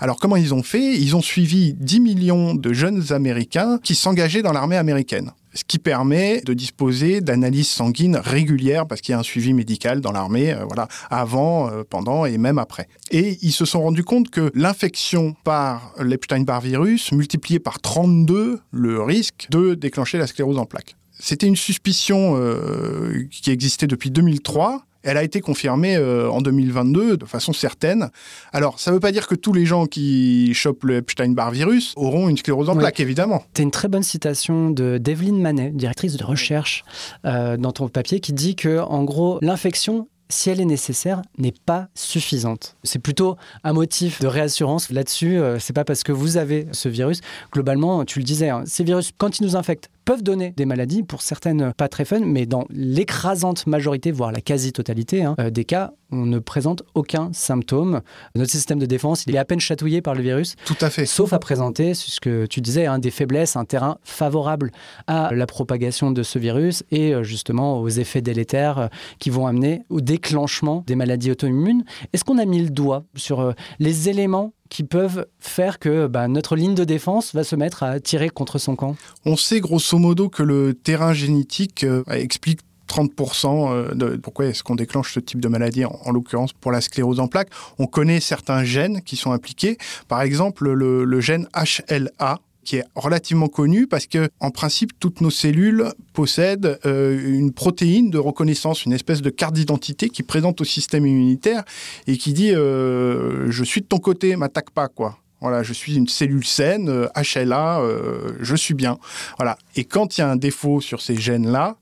Alors 0.00 0.18
comment 0.18 0.36
ils 0.36 0.54
ont 0.54 0.64
fait? 0.64 0.98
Ils 0.98 1.14
ont 1.14 1.22
suivi 1.22 1.74
10 1.74 2.00
millions 2.00 2.54
de 2.56 2.72
jeunes 2.72 3.12
Américains 3.12 3.78
qui 3.84 3.94
s'engageaient 3.94 4.42
dans 4.42 4.52
l'armée 4.52 4.76
américaine. 4.76 5.30
Ce 5.54 5.62
qui 5.64 5.78
permet 5.78 6.40
de 6.40 6.52
disposer 6.52 7.20
d'analyses 7.20 7.68
sanguines 7.68 8.16
régulières 8.16 8.86
parce 8.86 9.00
qu'il 9.00 9.12
y 9.12 9.14
a 9.14 9.18
un 9.18 9.22
suivi 9.22 9.52
médical 9.52 10.00
dans 10.00 10.12
l'armée, 10.12 10.52
euh, 10.52 10.64
voilà, 10.64 10.88
avant, 11.10 11.70
euh, 11.70 11.82
pendant 11.88 12.26
et 12.26 12.38
même 12.38 12.58
après. 12.58 12.88
Et 13.10 13.38
ils 13.42 13.52
se 13.52 13.64
sont 13.64 13.82
rendus 13.82 14.04
compte 14.04 14.30
que 14.30 14.50
l'infection 14.54 15.34
par 15.44 15.92
l'Epstein-Barr 16.00 16.60
virus 16.60 17.12
multipliait 17.12 17.60
par 17.60 17.80
32 17.80 18.60
le 18.72 19.02
risque 19.02 19.46
de 19.50 19.74
déclencher 19.74 20.18
la 20.18 20.26
sclérose 20.26 20.58
en 20.58 20.66
plaques. 20.66 20.96
C'était 21.18 21.46
une 21.46 21.56
suspicion 21.56 22.36
euh, 22.36 23.26
qui 23.30 23.50
existait 23.50 23.86
depuis 23.86 24.10
2003. 24.10 24.84
Elle 25.04 25.16
a 25.18 25.22
été 25.22 25.40
confirmée 25.40 25.96
euh, 25.96 26.30
en 26.30 26.40
2022 26.40 27.16
de 27.18 27.24
façon 27.26 27.52
certaine. 27.52 28.08
Alors, 28.52 28.80
ça 28.80 28.90
ne 28.90 28.96
veut 28.96 29.00
pas 29.00 29.12
dire 29.12 29.26
que 29.26 29.34
tous 29.34 29.52
les 29.52 29.66
gens 29.66 29.86
qui 29.86 30.52
chopent 30.54 30.84
le 30.84 30.96
Epstein-Barr 30.96 31.50
virus 31.50 31.92
auront 31.96 32.28
une 32.28 32.36
sclérose 32.36 32.68
en 32.68 32.72
Oui. 32.72 32.78
plaques, 32.80 33.00
évidemment. 33.00 33.44
C'est 33.56 33.62
une 33.62 33.70
très 33.70 33.88
bonne 33.88 34.02
citation 34.02 34.70
de 34.70 34.98
d'Evelyne 34.98 35.40
Manet, 35.40 35.70
directrice 35.70 36.16
de 36.16 36.24
recherche 36.24 36.84
euh, 37.26 37.56
dans 37.56 37.72
ton 37.72 37.88
papier, 37.88 38.20
qui 38.20 38.32
dit 38.32 38.56
que, 38.56 38.78
en 38.80 39.04
gros, 39.04 39.38
l'infection, 39.42 40.08
si 40.30 40.48
elle 40.48 40.60
est 40.60 40.64
nécessaire, 40.64 41.20
n'est 41.36 41.52
pas 41.66 41.88
suffisante. 41.94 42.76
C'est 42.82 42.98
plutôt 42.98 43.36
un 43.62 43.72
motif 43.74 44.20
de 44.20 44.26
réassurance 44.26 44.88
là-dessus. 44.90 45.36
euh, 45.38 45.58
c'est 45.58 45.74
pas 45.74 45.84
parce 45.84 46.02
que 46.02 46.12
vous 46.12 46.38
avez 46.38 46.66
ce 46.72 46.88
virus. 46.88 47.20
Globalement, 47.52 48.04
tu 48.06 48.18
le 48.20 48.24
disais, 48.24 48.48
hein, 48.48 48.62
ces 48.66 48.84
virus, 48.84 49.10
quand 49.18 49.38
ils 49.38 49.42
nous 49.44 49.54
infectent, 49.56 49.90
peuvent 50.04 50.22
donner 50.22 50.52
des 50.56 50.66
maladies, 50.66 51.02
pour 51.02 51.22
certaines 51.22 51.72
pas 51.72 51.88
très 51.88 52.04
fun, 52.04 52.20
mais 52.20 52.46
dans 52.46 52.64
l'écrasante 52.70 53.66
majorité, 53.66 54.12
voire 54.12 54.32
la 54.32 54.40
quasi-totalité 54.40 55.24
hein, 55.24 55.34
euh, 55.40 55.50
des 55.50 55.64
cas, 55.64 55.92
on 56.14 56.26
ne 56.26 56.38
présente 56.38 56.82
aucun 56.94 57.30
symptôme. 57.32 58.00
Notre 58.34 58.50
système 58.50 58.78
de 58.78 58.86
défense, 58.86 59.24
il 59.26 59.34
est 59.34 59.38
à 59.38 59.44
peine 59.44 59.60
chatouillé 59.60 60.00
par 60.00 60.14
le 60.14 60.22
virus 60.22 60.54
Tout 60.64 60.76
à 60.80 60.90
fait. 60.90 61.06
sauf 61.06 61.32
à 61.32 61.38
présenter 61.38 61.94
ce 61.94 62.20
que 62.20 62.46
tu 62.46 62.60
disais, 62.60 62.86
hein, 62.86 62.98
des 62.98 63.10
faiblesses, 63.10 63.56
un 63.56 63.64
terrain 63.64 63.98
favorable 64.02 64.70
à 65.06 65.34
la 65.34 65.46
propagation 65.46 66.10
de 66.10 66.22
ce 66.22 66.38
virus 66.38 66.84
et 66.90 67.14
euh, 67.14 67.22
justement 67.22 67.80
aux 67.80 67.88
effets 67.88 68.22
délétères 68.22 68.78
euh, 68.78 68.86
qui 69.18 69.30
vont 69.30 69.46
amener 69.46 69.82
au 69.90 70.00
déclenchement 70.00 70.84
des 70.86 70.96
maladies 70.96 71.30
auto-immunes. 71.30 71.84
Est-ce 72.12 72.24
qu'on 72.24 72.38
a 72.38 72.44
mis 72.44 72.62
le 72.62 72.70
doigt 72.70 73.04
sur 73.16 73.40
euh, 73.40 73.52
les 73.78 74.08
éléments 74.08 74.52
qui 74.70 74.84
peuvent 74.84 75.26
faire 75.38 75.78
que 75.78 76.06
bah, 76.06 76.28
notre 76.28 76.56
ligne 76.56 76.74
de 76.74 76.84
défense 76.84 77.34
va 77.34 77.44
se 77.44 77.56
mettre 77.56 77.82
à 77.82 78.00
tirer 78.00 78.30
contre 78.30 78.58
son 78.58 78.76
camp 78.76 78.96
On 79.24 79.36
sait 79.36 79.60
grosso 79.60 79.98
modo 79.98 80.28
que 80.28 80.42
le 80.42 80.74
terrain 80.74 81.12
génétique 81.12 81.84
euh, 81.84 82.02
explique 82.08 82.60
30% 82.88 83.72
euh, 83.72 83.94
de 83.94 84.16
pourquoi 84.16 84.46
est-ce 84.46 84.62
qu'on 84.62 84.74
déclenche 84.74 85.14
ce 85.14 85.20
type 85.20 85.40
de 85.40 85.48
maladie, 85.48 85.84
en, 85.84 85.98
en 86.04 86.12
l'occurrence 86.12 86.52
pour 86.52 86.72
la 86.72 86.80
sclérose 86.80 87.20
en 87.20 87.28
plaques. 87.28 87.50
On 87.78 87.86
connaît 87.86 88.20
certains 88.20 88.64
gènes 88.64 89.02
qui 89.02 89.16
sont 89.16 89.32
impliqués. 89.32 89.78
Par 90.08 90.22
exemple, 90.22 90.70
le, 90.70 91.04
le 91.04 91.20
gène 91.20 91.48
HLA, 91.54 92.38
qui 92.64 92.76
est 92.76 92.84
relativement 92.96 93.48
connu 93.48 93.86
parce 93.86 94.06
que, 94.06 94.28
en 94.40 94.50
principe, 94.50 94.98
toutes 94.98 95.20
nos 95.20 95.30
cellules 95.30 95.84
possèdent 96.12 96.78
euh, 96.86 97.20
une 97.38 97.52
protéine 97.52 98.10
de 98.10 98.18
reconnaissance, 98.18 98.84
une 98.84 98.92
espèce 98.92 99.22
de 99.22 99.30
carte 99.30 99.54
d'identité 99.54 100.08
qui 100.08 100.22
présente 100.22 100.60
au 100.60 100.64
système 100.64 101.06
immunitaire 101.06 101.62
et 102.06 102.16
qui 102.16 102.32
dit 102.32 102.50
euh, 102.52 103.50
je 103.50 103.62
suis 103.64 103.82
de 103.82 103.86
ton 103.86 103.98
côté, 103.98 104.34
m'attaque 104.36 104.70
pas 104.70 104.88
quoi. 104.88 105.18
Voilà, 105.40 105.62
je 105.62 105.74
suis 105.74 105.94
une 105.96 106.08
cellule 106.08 106.46
saine, 106.46 106.88
euh, 106.88 107.06
HLA, 107.14 107.80
euh, 107.80 108.32
je 108.40 108.56
suis 108.56 108.72
bien. 108.72 108.98
Voilà. 109.36 109.58
Et 109.76 109.84
quand 109.84 110.16
il 110.16 110.22
y 110.22 110.24
a 110.24 110.30
un 110.30 110.36
défaut 110.36 110.80
sur 110.80 111.02
ces 111.02 111.16
gènes-là, 111.16 111.76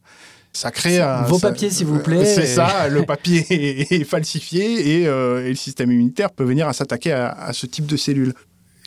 ça 0.53 0.71
crée 0.73 1.01
un. 1.01 1.23
Vos 1.23 1.39
ça- 1.39 1.49
papiers, 1.51 1.71
s'il 1.71 1.87
vous 1.87 2.01
plaît. 2.01 2.25
C'est 2.25 2.47
ça, 2.47 2.89
le 2.89 3.05
papier 3.05 3.47
est, 3.51 3.93
est 3.93 4.05
falsifié 4.05 5.01
et, 5.01 5.07
euh, 5.07 5.47
et 5.47 5.51
le 5.51 5.55
système 5.55 5.93
immunitaire 5.93 6.31
peut 6.33 6.45
venir 6.45 6.67
à 6.67 6.73
s'attaquer 6.73 7.13
à, 7.13 7.31
à 7.31 7.53
ce 7.53 7.67
type 7.67 7.87
de 7.87 7.97
cellules. 7.97 8.35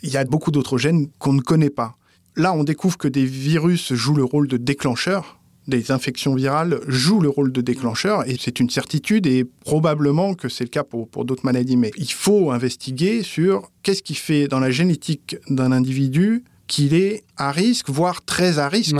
Il 0.06 0.12
y 0.12 0.18
a 0.18 0.24
beaucoup 0.24 0.52
d'autres 0.52 0.78
gènes 0.78 1.08
qu'on 1.18 1.34
ne 1.34 1.42
connaît 1.42 1.72
pas. 1.72 1.96
Là, 2.36 2.54
on 2.54 2.64
découvre 2.64 2.96
que 2.96 3.08
des 3.08 3.26
virus 3.26 3.92
jouent 3.94 4.16
le 4.16 4.24
rôle 4.24 4.48
de 4.48 4.58
déclencheur. 4.58 5.40
Des 5.68 5.90
infections 5.90 6.36
virales 6.36 6.80
jouent 6.88 7.22
le 7.22 7.30
rôle 7.30 7.52
de 7.52 7.60
déclencheur 7.60 8.30
et 8.30 8.38
c'est 8.40 8.60
une 8.60 8.70
certitude 8.70 9.26
et 9.26 9.46
probablement 9.62 10.36
que 10.36 10.48
c'est 10.48 10.64
le 10.64 10.70
cas 10.70 10.84
pour, 10.84 11.10
pour 11.10 11.26
d'autres 11.26 11.44
maladies. 11.44 11.76
Mais 11.76 11.92
il 11.98 12.12
faut 12.12 12.52
investiguer 12.52 13.24
sur 13.24 13.72
qu'est-ce 13.82 14.04
qui 14.04 14.14
fait 14.14 14.48
dans 14.48 14.60
la 14.60 14.70
génétique 14.70 15.38
d'un 15.50 15.72
individu 15.72 16.44
qu'il 16.68 16.94
est 16.94 17.24
à 17.36 17.52
risque, 17.52 17.90
voire 17.90 18.24
très 18.24 18.60
à 18.60 18.70
risque. 18.70 18.96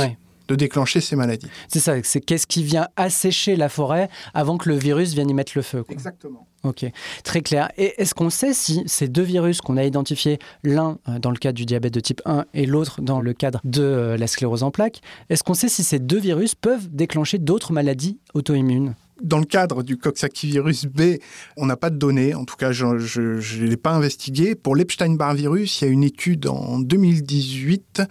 De 0.48 0.56
déclencher 0.56 1.02
ces 1.02 1.16
maladies. 1.16 1.48
C'est 1.68 1.80
ça, 1.80 1.96
c'est 2.04 2.22
qu'est-ce 2.22 2.48
qui 2.48 2.64
vient 2.64 2.88
assécher 2.96 3.56
la 3.56 3.70
forêt 3.70 4.10
avant 4.34 4.58
que 4.58 4.70
le 4.70 4.76
virus 4.76 5.14
vienne 5.14 5.30
y 5.30 5.34
mettre 5.34 5.54
le 5.56 5.62
feu. 5.62 5.84
quoi. 5.84 5.94
Exactement. 5.94 6.48
Ok, 6.64 6.86
très 7.24 7.42
clair. 7.42 7.72
Et 7.78 7.94
est-ce 8.02 8.16
qu'on 8.16 8.32
sait 8.32 8.54
si 8.54 8.84
ces 8.88 9.08
deux 9.08 9.22
virus 9.22 9.62
qu'on 9.62 9.78
a 9.78 9.84
identifiés, 9.84 10.40
l'un 10.64 10.98
euh, 11.08 11.20
dans 11.20 11.30
le 11.30 11.38
cadre 11.38 11.56
du 11.56 11.66
diabète 11.66 11.94
de 11.94 12.00
type 12.00 12.22
1 12.26 12.46
et 12.54 12.66
l'autre 12.66 13.02
dans 13.02 13.22
le 13.22 13.34
cadre 13.34 13.62
de 13.64 13.84
euh, 13.84 14.18
la 14.18 14.26
sclérose 14.28 14.64
en 14.64 14.72
plaques, 14.72 15.02
est-ce 15.30 15.44
qu'on 15.44 15.54
sait 15.54 15.70
si 15.70 15.84
ces 15.84 16.00
deux 16.00 16.20
virus 16.20 16.56
peuvent 16.56 16.90
déclencher 16.90 17.38
d'autres 17.38 17.72
maladies 17.72 18.18
auto-immunes? 18.34 18.96
Dans 19.22 19.40
le 19.40 19.46
cadre 19.46 19.82
du 19.82 19.96
Coxsackie-virus 19.96 20.88
B, 20.88 21.20
on 21.56 21.66
n'a 21.66 21.78
pas 21.78 21.90
de 21.90 21.96
données, 21.96 22.36
en 22.36 22.44
tout 22.44 22.58
cas 22.58 22.74
je 22.74 22.86
ne 22.86 23.66
l'ai 23.66 23.78
pas 23.78 23.92
investigué. 23.92 24.56
Pour 24.56 24.76
l'Epstein-Barr 24.76 25.36
virus, 25.36 25.82
il 25.82 25.86
y 25.86 25.88
a 25.88 25.92
une 25.92 26.04
étude 26.04 26.48
en 26.48 26.80
2018 26.80 28.02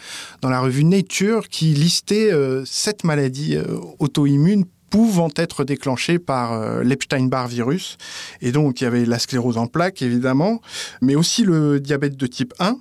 dans 0.40 0.48
la 0.48 0.60
revue 0.60 0.84
Nature 0.84 1.48
qui 1.48 1.74
listait 1.74 2.32
euh, 2.32 2.64
sept 2.64 3.04
maladies 3.04 3.56
euh, 3.56 3.76
auto-immunes 3.98 4.64
pouvant 4.88 5.28
être 5.36 5.64
déclenchées 5.64 6.18
par 6.18 6.54
euh, 6.54 6.82
l'Epstein-Barr 6.82 7.48
virus. 7.48 7.98
Et 8.40 8.50
donc 8.50 8.80
il 8.80 8.84
y 8.84 8.86
avait 8.86 9.04
la 9.04 9.18
sclérose 9.18 9.58
en 9.58 9.66
plaques 9.66 10.00
évidemment, 10.00 10.62
mais 11.02 11.16
aussi 11.16 11.44
le 11.44 11.80
diabète 11.80 12.16
de 12.16 12.26
type 12.26 12.54
1. 12.60 12.78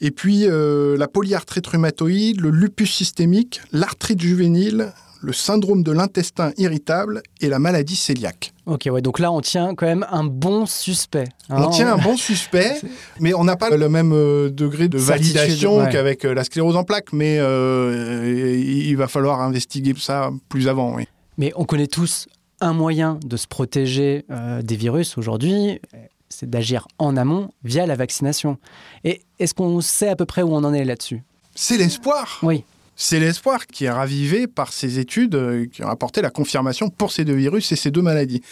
Et 0.00 0.12
puis 0.12 0.46
la 0.46 1.08
polyarthrite 1.08 1.66
rhumatoïde, 1.66 2.40
le 2.40 2.50
lupus 2.50 2.94
systémique, 2.94 3.60
l'arthrite 3.72 4.20
juvénile, 4.20 4.92
le 5.20 5.32
syndrome 5.32 5.82
de 5.82 5.92
l'intestin 5.92 6.52
irritable 6.56 7.22
et 7.40 7.48
la 7.48 7.58
maladie 7.58 8.00
cœliaque. 8.06 8.52
Ok, 8.66 8.88
ouais, 8.90 9.02
donc 9.02 9.18
là 9.18 9.32
on 9.32 9.40
tient 9.40 9.74
quand 9.74 9.86
même 9.86 10.06
un 10.10 10.24
bon 10.24 10.66
suspect. 10.66 11.28
hein. 11.48 11.62
On 11.64 11.70
tient 11.70 11.92
un 11.92 11.98
bon 11.98 12.16
suspect, 12.16 12.80
mais 13.20 13.34
on 13.34 13.44
n'a 13.44 13.56
pas 13.56 13.70
le 13.70 13.88
même 13.88 14.12
euh, 14.12 14.50
degré 14.50 14.88
de 14.88 14.98
validation 14.98 15.78
ouais. 15.78 15.88
qu'avec 15.90 16.24
euh, 16.24 16.34
la 16.34 16.44
sclérose 16.44 16.76
en 16.76 16.84
plaques, 16.84 17.12
mais 17.12 17.38
euh, 17.38 18.62
il 18.64 18.96
va 18.96 19.08
falloir 19.08 19.40
investiguer 19.40 19.94
ça 19.98 20.30
plus 20.48 20.68
avant. 20.68 20.94
Oui. 20.96 21.08
Mais 21.36 21.52
on 21.56 21.64
connaît 21.64 21.86
tous 21.86 22.26
un 22.60 22.72
moyen 22.72 23.18
de 23.24 23.36
se 23.36 23.46
protéger 23.46 24.24
des 24.62 24.74
virus 24.74 25.16
aujourd'hui, 25.16 25.80
c'est 26.28 26.50
d'agir 26.50 26.88
en 26.98 27.16
amont 27.16 27.50
via 27.62 27.86
la 27.86 27.94
vaccination. 27.94 28.58
Et 29.04 29.22
est-ce 29.38 29.54
qu'on 29.54 29.80
sait 29.80 30.08
à 30.08 30.16
peu 30.16 30.26
près 30.26 30.42
où 30.42 30.52
on 30.52 30.64
en 30.64 30.74
est 30.74 30.84
là-dessus? 30.84 31.22
C'est 31.54 31.76
l'espoir. 31.76 32.40
Oui. 32.42 32.64
C'est 33.00 33.20
l'espoir 33.20 33.68
qui 33.68 33.84
est 33.84 33.90
ravivé 33.90 34.48
par 34.48 34.72
ces 34.72 34.98
études 34.98 35.36
euh, 35.36 35.66
qui 35.66 35.84
ont 35.84 35.88
apporté 35.88 36.20
la 36.20 36.30
confirmation 36.30 36.90
pour 36.90 37.12
ces 37.12 37.24
deux 37.24 37.36
virus 37.36 37.70
et 37.70 37.76
ces 37.76 37.92
deux 37.92 38.02
maladies. 38.02 38.42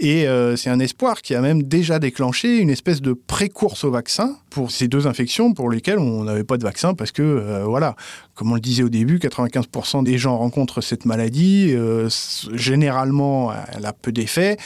Et 0.00 0.26
euh, 0.26 0.56
c'est 0.56 0.70
un 0.70 0.80
espoir 0.80 1.22
qui 1.22 1.36
a 1.36 1.40
même 1.40 1.62
déjà 1.62 2.00
déclenché 2.00 2.58
une 2.58 2.68
espèce 2.68 3.00
de 3.00 3.12
pré-course 3.12 3.84
au 3.84 3.92
vaccin 3.92 4.36
pour 4.50 4.70
ces 4.72 4.88
deux 4.88 5.06
infections 5.06 5.54
pour 5.54 5.70
lesquelles 5.70 6.00
on 6.00 6.24
n'avait 6.24 6.44
pas 6.44 6.58
de 6.58 6.64
vaccin 6.64 6.94
parce 6.94 7.12
que, 7.12 7.22
euh, 7.22 7.64
voilà, 7.64 7.94
comme 8.34 8.50
on 8.50 8.54
le 8.54 8.60
disait 8.60 8.82
au 8.82 8.88
début, 8.88 9.18
95% 9.18 10.02
des 10.02 10.18
gens 10.18 10.36
rencontrent 10.36 10.80
cette 10.80 11.04
maladie. 11.04 11.72
Euh, 11.72 12.08
généralement, 12.52 13.52
elle 13.72 13.86
a 13.86 13.92
peu 13.92 14.10
d'effets. 14.10 14.56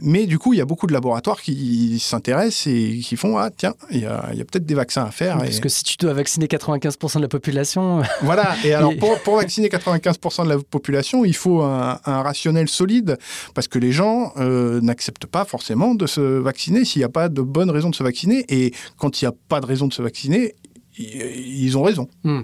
Mais 0.00 0.26
du 0.26 0.38
coup, 0.38 0.52
il 0.52 0.58
y 0.58 0.60
a 0.60 0.64
beaucoup 0.64 0.86
de 0.86 0.92
laboratoires 0.92 1.40
qui 1.40 1.98
s'intéressent 2.00 2.66
et 2.66 3.00
qui 3.02 3.16
font 3.16 3.38
Ah, 3.38 3.50
tiens, 3.56 3.74
il 3.90 4.00
y 4.00 4.06
a, 4.06 4.18
a 4.18 4.32
peut-être 4.32 4.66
des 4.66 4.74
vaccins 4.74 5.04
à 5.04 5.10
faire. 5.10 5.38
Parce 5.38 5.60
que 5.60 5.68
si 5.68 5.84
tu 5.84 5.96
dois 5.96 6.12
vacciner 6.12 6.46
95% 6.46 7.16
de 7.16 7.22
la 7.22 7.28
population. 7.28 8.02
Voilà. 8.22 8.56
Et 8.64 8.74
alors, 8.80 8.96
pour, 8.96 9.18
pour 9.20 9.36
vacciner 9.36 9.68
95% 9.68 10.44
de 10.44 10.48
la 10.48 10.58
population, 10.58 11.24
il 11.24 11.34
faut 11.34 11.62
un, 11.62 12.00
un, 12.04 12.22
rationnel 12.22 12.68
solide 12.68 13.18
parce 13.54 13.68
que 13.68 13.78
les 13.78 13.92
gens 13.92 14.32
euh, 14.36 14.80
n'acceptent 14.80 15.26
pas 15.26 15.44
forcément 15.44 15.94
de 15.94 16.06
se 16.06 16.20
vacciner 16.20 16.84
s'il 16.84 17.00
n'y 17.00 17.04
a 17.04 17.08
pas 17.08 17.28
de 17.28 17.42
bonne 17.42 17.70
raison 17.70 17.90
de 17.90 17.94
se 17.94 18.02
vacciner. 18.02 18.44
Et 18.48 18.72
quand 18.96 19.20
il 19.20 19.24
n'y 19.24 19.28
a 19.28 19.34
pas 19.48 19.60
de 19.60 19.66
raison 19.66 19.86
de 19.86 19.92
se 19.92 20.02
vacciner, 20.02 20.54
ils 20.98 21.76
ont 21.76 21.82
raison. 21.82 22.08
Hmm. 22.24 22.40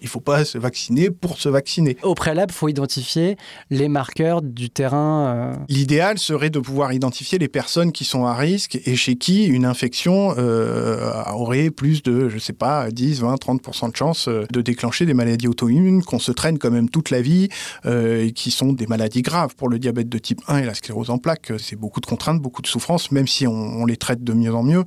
Il 0.00 0.04
ne 0.04 0.10
faut 0.10 0.20
pas 0.20 0.44
se 0.44 0.58
vacciner 0.58 1.10
pour 1.10 1.38
se 1.38 1.48
vacciner. 1.48 1.96
Au 2.02 2.14
préalable, 2.14 2.52
il 2.52 2.56
faut 2.56 2.68
identifier 2.68 3.36
les 3.70 3.88
marqueurs 3.88 4.42
du 4.42 4.70
terrain. 4.70 5.26
Euh... 5.26 5.54
L'idéal 5.68 6.18
serait 6.18 6.50
de 6.50 6.58
pouvoir 6.58 6.92
identifier 6.92 7.38
les 7.38 7.48
personnes 7.48 7.92
qui 7.92 8.04
sont 8.04 8.24
à 8.24 8.34
risque 8.34 8.78
et 8.84 8.96
chez 8.96 9.16
qui 9.16 9.46
une 9.46 9.64
infection 9.64 10.34
euh, 10.38 11.22
aurait 11.32 11.70
plus 11.70 12.02
de, 12.02 12.28
je 12.28 12.34
ne 12.34 12.40
sais 12.40 12.52
pas, 12.52 12.90
10, 12.90 13.20
20, 13.20 13.34
30% 13.34 13.90
de 13.90 13.96
chances 13.96 14.28
euh, 14.28 14.46
de 14.50 14.60
déclencher 14.60 15.06
des 15.06 15.14
maladies 15.14 15.48
auto-immunes 15.48 16.02
qu'on 16.02 16.18
se 16.18 16.32
traîne 16.32 16.58
quand 16.58 16.70
même 16.70 16.88
toute 16.88 17.10
la 17.10 17.20
vie 17.22 17.48
euh, 17.86 18.24
et 18.24 18.32
qui 18.32 18.50
sont 18.50 18.72
des 18.72 18.86
maladies 18.86 19.22
graves. 19.22 19.54
Pour 19.54 19.68
le 19.68 19.78
diabète 19.78 20.08
de 20.08 20.18
type 20.18 20.40
1 20.48 20.58
et 20.58 20.64
la 20.64 20.74
sclérose 20.74 21.10
en 21.10 21.18
plaques, 21.18 21.52
c'est 21.58 21.76
beaucoup 21.76 22.00
de 22.00 22.06
contraintes, 22.06 22.40
beaucoup 22.40 22.62
de 22.62 22.66
souffrances, 22.66 23.10
même 23.10 23.26
si 23.26 23.46
on, 23.46 23.52
on 23.52 23.86
les 23.86 23.96
traite 23.96 24.24
de 24.24 24.32
mieux 24.32 24.54
en 24.54 24.62
mieux, 24.62 24.84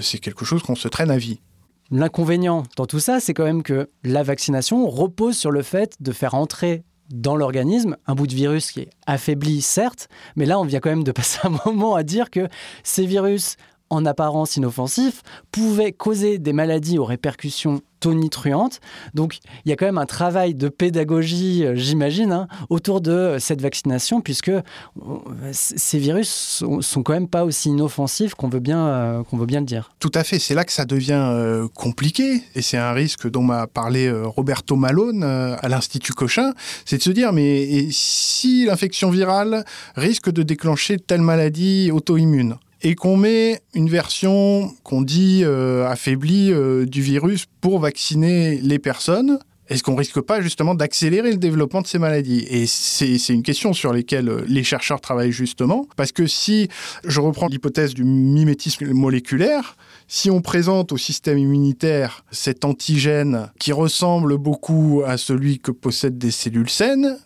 c'est 0.00 0.18
quelque 0.18 0.44
chose 0.44 0.62
qu'on 0.62 0.74
se 0.74 0.88
traîne 0.88 1.10
à 1.10 1.18
vie. 1.18 1.40
L'inconvénient 1.90 2.64
dans 2.76 2.86
tout 2.86 2.98
ça, 2.98 3.20
c'est 3.20 3.32
quand 3.32 3.44
même 3.44 3.62
que 3.62 3.90
la 4.02 4.22
vaccination 4.22 4.88
repose 4.88 5.36
sur 5.36 5.50
le 5.50 5.62
fait 5.62 5.94
de 6.00 6.12
faire 6.12 6.34
entrer 6.34 6.82
dans 7.10 7.36
l'organisme 7.36 7.96
un 8.06 8.14
bout 8.14 8.26
de 8.26 8.34
virus 8.34 8.72
qui 8.72 8.80
est 8.80 8.90
affaibli, 9.06 9.62
certes, 9.62 10.08
mais 10.34 10.46
là, 10.46 10.58
on 10.58 10.64
vient 10.64 10.80
quand 10.80 10.90
même 10.90 11.04
de 11.04 11.12
passer 11.12 11.38
un 11.44 11.56
moment 11.64 11.94
à 11.94 12.02
dire 12.02 12.30
que 12.30 12.48
ces 12.82 13.06
virus, 13.06 13.56
en 13.90 14.04
apparence 14.06 14.56
inoffensifs, 14.56 15.22
pouvaient 15.52 15.92
causer 15.92 16.38
des 16.38 16.52
maladies 16.52 16.98
aux 16.98 17.04
répercussions 17.04 17.80
tonitruantes. 18.00 18.80
Donc 19.14 19.38
il 19.64 19.70
y 19.70 19.72
a 19.72 19.76
quand 19.76 19.86
même 19.86 19.98
un 19.98 20.06
travail 20.06 20.54
de 20.54 20.68
pédagogie, 20.68 21.64
euh, 21.64 21.74
j'imagine, 21.74 22.32
hein, 22.32 22.46
autour 22.68 23.00
de 23.00 23.36
cette 23.40 23.62
vaccination, 23.62 24.20
puisque 24.20 24.52
on, 25.00 25.22
ces 25.52 25.98
virus 25.98 26.28
sont, 26.28 26.80
sont, 26.82 27.02
quand 27.02 27.14
même 27.14 27.28
pas 27.28 27.44
aussi 27.44 27.70
inoffensifs 27.70 28.34
qu'on 28.34 28.48
veut, 28.48 28.60
bien, 28.60 28.86
euh, 28.86 29.22
veut 29.32 29.46
bien 29.46 29.60
le 29.60 29.66
dire. 29.66 29.90
Tout 29.98 30.12
à 30.14 30.24
fait, 30.24 30.38
c'est 30.38 30.54
là 30.54 30.64
que 30.64 30.72
ça 30.72 30.84
devient 30.84 31.12
euh, 31.14 31.68
compliqué, 31.74 32.42
et 32.54 32.62
c'est 32.62 32.76
un 32.76 32.92
risque 32.92 33.28
dont 33.30 33.42
m'a 33.42 33.66
parlé 33.66 34.06
euh, 34.06 34.26
Roberto 34.26 34.76
Malone 34.76 35.22
euh, 35.24 35.56
à 35.60 35.68
l'Institut 35.68 36.12
Cochin, 36.12 36.52
c'est 36.84 36.98
de 36.98 37.02
se 37.02 37.10
dire, 37.10 37.32
mais 37.32 37.88
si 37.90 38.66
l'infection 38.66 39.10
virale 39.10 39.64
risque 39.96 40.30
de 40.30 40.42
déclencher 40.42 40.98
telle 40.98 41.22
maladie 41.22 41.90
auto-immune? 41.92 42.56
Et 42.82 42.94
qu'on 42.94 43.16
met 43.16 43.60
une 43.74 43.88
version 43.88 44.72
qu'on 44.82 45.02
dit 45.02 45.42
euh, 45.44 45.86
affaiblie 45.86 46.52
euh, 46.52 46.86
du 46.86 47.02
virus 47.02 47.46
pour 47.60 47.78
vacciner 47.78 48.58
les 48.60 48.78
personnes, 48.78 49.38
est-ce 49.68 49.82
qu'on 49.82 49.96
risque 49.96 50.20
pas 50.20 50.40
justement 50.40 50.76
d'accélérer 50.76 51.32
le 51.32 51.38
développement 51.38 51.82
de 51.82 51.88
ces 51.88 51.98
maladies? 51.98 52.46
Et 52.48 52.66
c'est 52.66 53.16
une 53.30 53.42
question 53.42 53.72
sur 53.72 53.92
laquelle 53.92 54.44
les 54.46 54.62
chercheurs 54.62 55.00
travaillent 55.00 55.32
justement, 55.32 55.88
parce 55.96 56.12
que 56.12 56.26
si 56.26 56.68
je 57.04 57.20
reprends 57.20 57.48
l'hypothèse 57.48 57.92
du 57.92 58.04
mimétisme 58.04 58.86
moléculaire, 58.92 59.76
si 60.06 60.30
on 60.30 60.40
présente 60.40 60.92
au 60.92 60.96
système 60.96 61.38
immunitaire 61.38 62.24
cet 62.30 62.64
antigène 62.64 63.50
qui 63.58 63.72
ressemble 63.72 64.38
beaucoup 64.38 65.02
à 65.04 65.16
celui 65.16 65.58
que 65.58 65.72
possèdent 65.72 66.18
des 66.18 66.30
cellules 66.30 66.70
saines, 66.70 67.18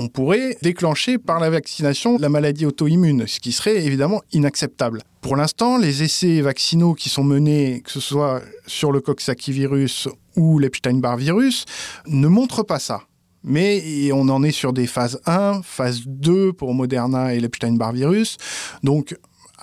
on 0.00 0.08
pourrait 0.08 0.56
déclencher 0.62 1.18
par 1.18 1.40
la 1.40 1.50
vaccination 1.50 2.16
la 2.18 2.30
maladie 2.30 2.64
auto-immune, 2.64 3.26
ce 3.26 3.38
qui 3.38 3.52
serait 3.52 3.84
évidemment 3.84 4.22
inacceptable. 4.32 5.02
Pour 5.20 5.36
l'instant, 5.36 5.76
les 5.76 6.02
essais 6.02 6.40
vaccinaux 6.40 6.94
qui 6.94 7.10
sont 7.10 7.22
menés, 7.22 7.82
que 7.84 7.90
ce 7.90 8.00
soit 8.00 8.40
sur 8.66 8.92
le 8.92 9.00
Coxsackie-virus 9.02 10.08
ou 10.36 10.58
l'Epstein-Barr 10.58 11.18
virus, 11.18 11.66
ne 12.06 12.28
montrent 12.28 12.62
pas 12.62 12.78
ça. 12.78 13.02
Mais 13.44 14.10
on 14.12 14.30
en 14.30 14.42
est 14.42 14.52
sur 14.52 14.72
des 14.72 14.86
phases 14.86 15.20
1, 15.26 15.60
phase 15.62 16.00
2 16.06 16.54
pour 16.54 16.72
Moderna 16.72 17.34
et 17.34 17.40
l'Epstein-Barr 17.40 17.92
virus. 17.92 18.38
Donc, 18.82 19.14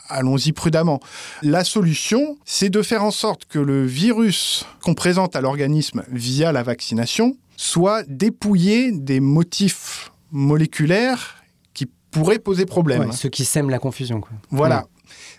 allons-y 0.08 0.52
prudemment. 0.52 1.00
La 1.42 1.64
solution, 1.64 2.38
c'est 2.46 2.70
de 2.70 2.84
faire 2.84 3.04
en 3.04 3.12
sorte 3.12 3.46
que 3.46 3.58
le 3.58 3.88
virus 3.88 4.68
qu'on 4.84 4.94
présente 4.94 5.36
à 5.36 5.42
l'organisme 5.42 6.04
via 6.12 6.52
la 6.52 6.62
vaccination 6.62 7.36
soit 7.56 8.04
dépouillé 8.08 8.92
des 8.92 9.20
motifs 9.20 10.12
moléculaires 10.32 11.44
qui 11.74 11.88
pourraient 12.12 12.40
poser 12.40 12.66
problème. 12.66 13.02
Ouais, 13.02 13.12
ceux 13.12 13.30
qui 13.30 13.46
sèment 13.46 13.70
la 13.70 13.80
confusion. 13.80 14.22
Quoi. 14.22 14.32
Voilà. 14.52 14.86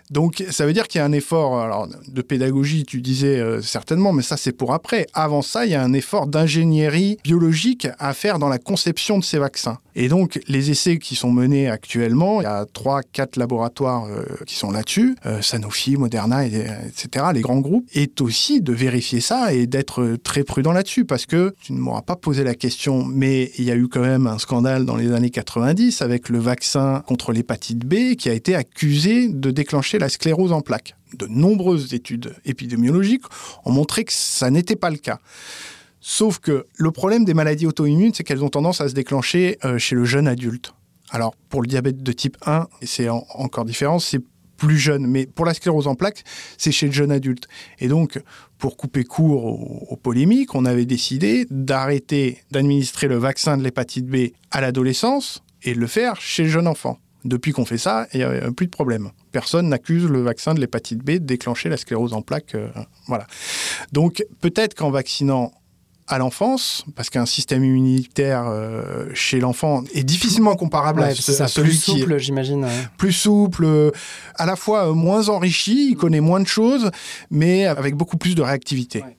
Donc 0.09 0.43
ça 0.49 0.65
veut 0.65 0.73
dire 0.73 0.87
qu'il 0.87 0.99
y 0.99 1.01
a 1.01 1.05
un 1.05 1.11
effort 1.11 1.59
alors, 1.59 1.87
de 1.87 2.21
pédagogie, 2.21 2.83
tu 2.83 3.01
disais 3.01 3.39
euh, 3.39 3.61
certainement, 3.61 4.11
mais 4.11 4.23
ça 4.23 4.37
c'est 4.37 4.51
pour 4.51 4.73
après. 4.73 5.05
Avant 5.13 5.43
ça, 5.43 5.65
il 5.65 5.71
y 5.71 5.75
a 5.75 5.83
un 5.83 5.93
effort 5.93 6.25
d'ingénierie 6.25 7.17
biologique 7.23 7.87
à 7.99 8.13
faire 8.13 8.39
dans 8.39 8.49
la 8.49 8.57
conception 8.57 9.19
de 9.19 9.23
ces 9.23 9.37
vaccins. 9.37 9.77
Et 10.01 10.07
donc 10.07 10.39
les 10.47 10.71
essais 10.71 10.97
qui 10.97 11.15
sont 11.15 11.29
menés 11.29 11.67
actuellement, 11.67 12.39
il 12.39 12.45
y 12.45 12.47
a 12.47 12.63
3-4 12.63 13.37
laboratoires 13.37 14.05
euh, 14.05 14.23
qui 14.47 14.55
sont 14.55 14.71
là-dessus, 14.71 15.17
euh, 15.25 15.41
Sanofi, 15.41 15.97
Moderna, 15.97 16.47
et, 16.47 16.67
etc., 16.87 17.25
les 17.33 17.41
grands 17.41 17.59
groupes, 17.59 17.85
est 17.93 18.21
aussi 18.21 18.61
de 18.61 18.71
vérifier 18.71 19.19
ça 19.19 19.53
et 19.53 19.67
d'être 19.67 20.15
très 20.23 20.45
prudent 20.45 20.71
là-dessus, 20.71 21.03
parce 21.03 21.25
que 21.25 21.53
tu 21.61 21.73
ne 21.73 21.79
m'auras 21.79 22.01
pas 22.01 22.15
posé 22.15 22.45
la 22.45 22.55
question, 22.55 23.03
mais 23.03 23.51
il 23.57 23.65
y 23.65 23.71
a 23.71 23.75
eu 23.75 23.89
quand 23.89 23.99
même 23.99 24.25
un 24.25 24.37
scandale 24.37 24.85
dans 24.85 24.95
les 24.95 25.11
années 25.11 25.31
90 25.31 26.01
avec 26.01 26.29
le 26.29 26.39
vaccin 26.39 27.03
contre 27.05 27.33
l'hépatite 27.33 27.85
B 27.85 28.15
qui 28.15 28.29
a 28.29 28.33
été 28.33 28.55
accusé 28.55 29.27
de 29.27 29.51
déclencher 29.51 29.99
la 29.99 30.07
sclérose 30.07 30.53
en 30.53 30.61
plaques. 30.61 30.95
De 31.17 31.27
nombreuses 31.27 31.93
études 31.93 32.35
épidémiologiques 32.45 33.25
ont 33.65 33.73
montré 33.73 34.05
que 34.05 34.13
ça 34.13 34.49
n'était 34.49 34.77
pas 34.77 34.91
le 34.91 34.97
cas. 34.97 35.19
Sauf 36.01 36.39
que 36.39 36.65
le 36.75 36.91
problème 36.91 37.25
des 37.25 37.33
maladies 37.33 37.67
auto-immunes, 37.67 38.13
c'est 38.13 38.23
qu'elles 38.23 38.43
ont 38.43 38.49
tendance 38.49 38.81
à 38.81 38.89
se 38.89 38.93
déclencher 38.93 39.57
euh, 39.65 39.77
chez 39.77 39.95
le 39.95 40.05
jeune 40.05 40.27
adulte. 40.27 40.73
Alors, 41.11 41.35
pour 41.49 41.61
le 41.61 41.67
diabète 41.67 42.03
de 42.03 42.11
type 42.11 42.37
1, 42.45 42.67
c'est 42.83 43.09
en 43.09 43.25
encore 43.33 43.65
différent, 43.65 43.99
c'est 43.99 44.21
plus 44.57 44.77
jeune. 44.77 45.07
Mais 45.07 45.25
pour 45.25 45.45
la 45.45 45.53
sclérose 45.53 45.87
en 45.87 45.95
plaques, 45.95 46.23
c'est 46.57 46.71
chez 46.71 46.85
le 46.85 46.91
jeune 46.91 47.11
adulte. 47.11 47.47
Et 47.79 47.87
donc, 47.87 48.21
pour 48.57 48.77
couper 48.77 49.03
court 49.03 49.45
aux, 49.45 49.87
aux 49.89 49.95
polémiques, 49.95 50.53
on 50.53 50.65
avait 50.65 50.85
décidé 50.85 51.47
d'arrêter 51.49 52.43
d'administrer 52.51 53.07
le 53.07 53.17
vaccin 53.17 53.57
de 53.57 53.63
l'hépatite 53.63 54.05
B 54.05 54.31
à 54.51 54.61
l'adolescence 54.61 55.43
et 55.63 55.73
de 55.73 55.79
le 55.79 55.87
faire 55.87 56.21
chez 56.21 56.43
le 56.43 56.49
jeune 56.49 56.67
enfant. 56.67 56.99
Depuis 57.25 57.51
qu'on 57.51 57.65
fait 57.65 57.77
ça, 57.77 58.07
il 58.13 58.19
n'y 58.19 58.23
a 58.23 58.51
plus 58.51 58.67
de 58.67 58.71
problème. 58.71 59.11
Personne 59.31 59.67
n'accuse 59.67 60.05
le 60.05 60.21
vaccin 60.21 60.53
de 60.53 60.61
l'hépatite 60.61 60.99
B 60.99 61.11
de 61.11 61.17
déclencher 61.17 61.67
la 61.67 61.75
sclérose 61.75 62.13
en 62.13 62.21
plaques. 62.21 62.55
Euh, 62.55 62.69
voilà. 63.07 63.27
Donc 63.91 64.23
peut-être 64.39 64.73
qu'en 64.73 64.89
vaccinant 64.89 65.51
à 66.09 66.17
l'enfance, 66.17 66.85
parce 66.95 67.09
qu'un 67.09 67.25
système 67.25 67.63
immunitaire 67.63 68.45
euh, 68.47 69.09
chez 69.13 69.39
l'enfant 69.39 69.83
est 69.93 70.03
difficilement 70.03 70.55
comparable 70.55 71.01
ouais, 71.01 71.09
à, 71.09 71.15
ce, 71.15 71.41
à 71.41 71.47
celui 71.47 71.69
plus 71.69 71.77
souple, 71.77 72.07
qui 72.07 72.13
est 72.13 72.19
j'imagine. 72.19 72.65
Ouais. 72.65 72.87
plus 72.97 73.13
souple, 73.13 73.63
euh, 73.63 73.91
à 74.35 74.45
la 74.45 74.55
fois 74.55 74.89
euh, 74.89 74.93
moins 74.93 75.29
enrichi, 75.29 75.91
il 75.91 75.95
connaît 75.95 76.19
moins 76.19 76.41
de 76.41 76.47
choses, 76.47 76.91
mais 77.29 77.65
avec 77.65 77.95
beaucoup 77.95 78.17
plus 78.17 78.35
de 78.35 78.41
réactivité. 78.41 79.01
Ouais 79.01 79.15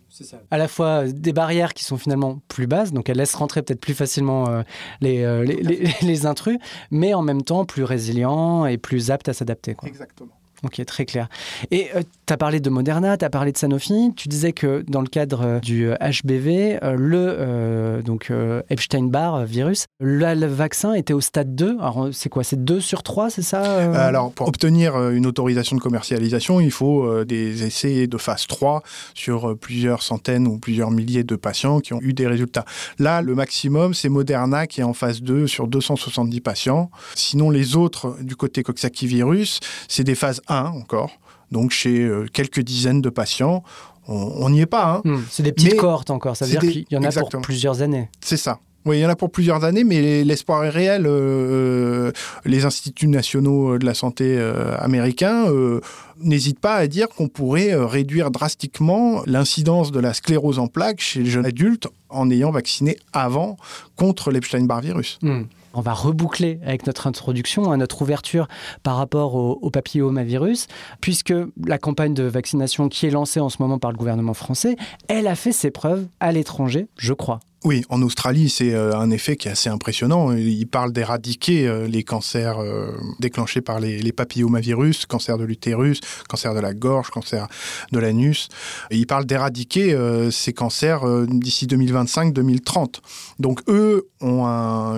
à 0.51 0.59
la 0.59 0.69
fois 0.69 1.05
des 1.07 1.33
barrières 1.33 1.75
qui 1.75 1.85
sont 1.85 1.97
finalement 1.97 2.41
plus 2.49 2.67
basses, 2.67 2.93
donc 2.93 3.09
elles 3.09 3.17
laissent 3.17 3.35
rentrer 3.35 3.63
peut-être 3.63 3.81
plus 3.81 3.95
facilement 3.95 4.49
euh, 4.49 4.63
les, 5.01 5.23
euh, 5.23 5.45
les, 5.45 5.63
les, 5.63 5.91
les, 6.03 6.27
intrus, 6.27 6.59
mais 6.91 7.15
en 7.15 7.23
même 7.23 7.43
temps 7.43 7.65
plus 7.65 7.85
résilient 7.85 8.67
et 8.67 8.79
plus 8.79 9.11
apte 9.11 9.29
à 9.29 9.33
s'adapter. 9.33 9.77
Exactement. 9.85 10.33
Ok, 10.65 10.85
très 10.85 11.07
clair. 11.07 11.29
Et 11.71 11.89
euh, 11.95 12.03
tu 12.27 12.33
as 12.33 12.37
parlé 12.37 12.61
de 12.61 12.71
Moderna, 12.71 13.17
tu 13.17 13.25
as 13.25 13.31
parlé 13.31 13.53
de 13.53 13.57
Sanofi. 13.57 14.13
Tu 14.17 14.29
disais 14.29 14.53
que 14.53 14.85
dans 14.87 15.01
le 15.01 15.09
cadre 15.09 15.61
du 15.61 15.91
HBV, 16.01 16.79
euh, 16.83 16.95
le 16.97 17.19
euh, 17.41 18.03
donc 18.03 18.31
euh, 18.31 18.63
Epstein-Barr 18.71 19.45
virus, 19.45 19.87
le, 20.01 20.35
le, 20.35 20.47
vaccin 20.47 20.95
était 20.95 21.13
au 21.13 21.21
stade 21.21 21.55
2. 21.55 21.79
Alors, 21.81 22.09
c'est 22.13 22.29
quoi? 22.29 22.45
C'est 22.45 22.63
2 22.63 22.81
sur 22.81 23.03
3, 23.03 23.31
c'est 23.31 23.43
ça 23.43 23.63
euh? 23.65 23.95
Alors, 23.95 24.33
pour 24.33 24.49
obtenir 24.49 25.11
une 25.11 25.27
autorisation 25.27 25.77
de 25.77 25.81
commercialisation, 25.81 26.61
il 26.61 26.71
faut 26.71 27.05
euh, 27.05 27.25
des 27.25 27.65
essais 27.65 28.07
de 28.07 28.17
phase 28.19 28.47
3 28.47 28.83
sur 29.15 29.57
plusieurs 29.59 30.03
centaines 30.03 30.47
ou 30.47 30.59
plusieurs 30.59 30.91
milliers 30.91 31.25
de 31.25 31.37
patients 31.37 31.81
qui 31.81 31.95
ont 31.95 32.01
eu 32.03 32.13
des 32.13 32.27
résultats. 32.27 32.65
Là, 32.99 33.23
le 33.23 33.35
maximum, 33.35 33.95
c'est 33.95 34.09
Moderna 34.09 34.67
qui 34.67 34.81
est 34.81 34.85
en 34.85 34.95
phase 34.95 35.23
2 35.23 35.47
sur 35.47 35.69
270 35.69 36.41
patients. 36.41 36.91
Sinon, 37.15 37.51
les 37.51 37.77
autres 37.77 38.17
du 38.21 38.37
côté 38.37 38.63
Coxsackie 38.63 39.07
virus, 39.07 39.61
c'est 39.89 40.05
des 40.05 40.15
phases 40.15 40.43
1 40.51 40.65
encore, 40.67 41.13
donc 41.51 41.71
chez 41.71 42.03
euh, 42.03 42.27
quelques 42.33 42.61
dizaines 42.61 43.01
de 43.01 43.11
patients. 43.11 43.63
on 44.09 44.51
n'y 44.51 44.61
est 44.61 44.67
pas. 44.67 44.95
Hein. 44.95 45.03
Hmm, 45.05 45.23
c'est 45.31 45.43
des 45.43 45.53
petites 45.53 45.77
cohortes 45.77 46.11
encore, 46.11 46.37
ça 46.37 46.45
veut 46.45 46.59
dire 46.59 46.61
qu'il 46.61 46.87
y 46.91 46.97
en 46.97 47.05
a 47.05 47.13
pour 47.13 47.31
plusieurs 47.41 47.83
années. 47.83 48.09
C'est 48.21 48.37
ça. 48.37 48.59
Oui, 48.87 48.99
il 48.99 49.01
y 49.01 49.07
en 49.07 49.11
a 49.11 49.17
pour 49.17 49.31
plusieurs 49.31 49.65
années, 49.65 49.85
mais 49.85 50.25
l'espoir 50.25 50.65
est 50.65 50.71
réel. 50.71 51.05
Euh, 51.07 52.13
les 52.47 52.65
instituts 52.65 53.09
nationaux 53.09 53.77
de 53.77 53.85
la 53.85 53.93
santé 53.93 54.37
euh, 54.39 54.75
américains 54.79 55.51
euh, 55.51 55.81
n'hésitent 56.23 56.61
pas 56.61 56.77
à 56.77 56.87
dire 56.87 57.09
qu'on 57.09 57.29
pourrait 57.29 57.75
réduire 57.75 58.31
drastiquement 58.31 59.23
l'incidence 59.27 59.93
de 59.93 60.01
la 60.01 60.15
sclérose 60.15 60.59
en 60.59 60.67
plaques 60.67 61.01
chez 61.01 61.21
les 61.21 61.31
jeunes 61.31 61.45
adultes 61.45 61.89
en 62.09 62.31
ayant 62.31 62.51
vacciné 62.51 62.97
avant 63.13 63.59
contre 63.97 64.31
l'Epstein-Barr 64.31 64.81
virus. 64.81 65.19
Hmm. 65.21 65.43
On 65.75 65.81
va 65.81 65.93
reboucler 65.93 66.59
avec 66.65 66.87
notre 66.87 67.07
introduction, 67.07 67.71
à 67.71 67.77
notre 67.77 68.03
ouverture 68.03 68.49
par 68.83 68.97
rapport 68.97 69.35
au, 69.35 69.59
au, 69.63 69.71
papillomavirus, 69.71 70.67
puisque 71.01 71.35
la 71.65 71.79
campagne 71.79 72.15
de 72.15 72.25
vaccination 72.25 72.89
qui 72.89 73.07
est 73.07 73.11
lancée 73.11 73.41
en 73.41 73.49
ce 73.49 73.57
moment 73.61 73.79
par 73.79 73.93
le 73.93 73.97
gouvernement 73.97 74.35
français, 74.35 74.77
elle 75.09 75.27
a 75.27 75.37
fait 75.37 75.53
ses 75.53 75.71
preuves 75.71 76.07
à 76.21 76.33
l'étranger, 76.33 76.89
je 76.97 77.13
crois. 77.13 77.41
Oui, 77.63 77.85
en 77.91 78.01
Australie, 78.01 78.49
c'est 78.49 78.73
euh, 78.73 78.97
un 78.97 79.11
effet 79.11 79.37
qui 79.37 79.49
est 79.49 79.51
assez 79.51 79.69
impressionnant. 79.69 80.33
Il 80.33 80.67
parle 80.67 80.93
d'éradiquer 80.93 81.69
euh, 81.69 81.87
les 81.87 82.05
cancers 82.05 82.59
euh, 82.59 82.93
déclenchés 83.19 83.61
par 83.61 83.81
les, 83.81 84.13
papillomavirus, 84.13 85.05
cancer 85.05 85.37
de 85.37 85.45
l'utérus, 85.45 86.01
cancer 86.27 86.55
de 86.55 86.61
la 86.61 86.73
gorge, 86.73 87.11
cancer 87.11 87.49
de 87.93 87.99
l'anus. 87.99 88.49
Il 88.91 89.07
parle 89.07 89.27
d'éradiquer 89.27 89.97
ces 90.31 90.53
cancers 90.53 91.27
d'ici 91.27 91.67
2025-2030. 91.67 93.01
Donc 93.39 93.61
eux 93.69 94.09
ont 94.21 94.47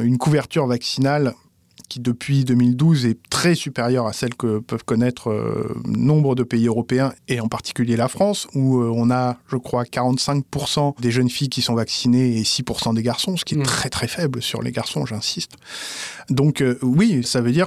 une 0.01 0.18
couverture 0.18 0.66
vaccinale 0.66 1.35
qui 1.92 2.00
depuis 2.00 2.44
2012 2.46 3.05
est 3.05 3.18
très 3.28 3.55
supérieure 3.55 4.07
à 4.07 4.14
celle 4.14 4.35
que 4.35 4.61
peuvent 4.61 4.85
connaître 4.85 5.28
euh, 5.28 5.74
nombre 5.85 6.35
de 6.35 6.42
pays 6.42 6.66
européens 6.66 7.12
et 7.28 7.38
en 7.38 7.48
particulier 7.48 7.96
la 7.96 8.09
France, 8.09 8.48
où 8.55 8.81
euh, 8.81 8.90
on 8.94 9.11
a, 9.11 9.37
je 9.48 9.57
crois, 9.57 9.83
45% 9.83 10.98
des 11.02 11.11
jeunes 11.11 11.28
filles 11.28 11.50
qui 11.50 11.61
sont 11.61 11.74
vaccinées 11.74 12.38
et 12.38 12.44
6% 12.44 12.94
des 12.94 13.02
garçons, 13.02 13.37
ce 13.37 13.44
qui 13.44 13.57
est 13.57 13.59
mmh. 13.59 13.64
très 13.64 13.90
très 13.90 14.09
faible 14.09 14.40
sur 14.40 14.62
les 14.62 14.72
garçons, 14.72 15.05
j'insiste. 15.05 15.52
Donc 16.31 16.62
euh, 16.62 16.78
oui, 16.81 17.22
ça 17.24 17.42
veut 17.42 17.52
dire 17.52 17.66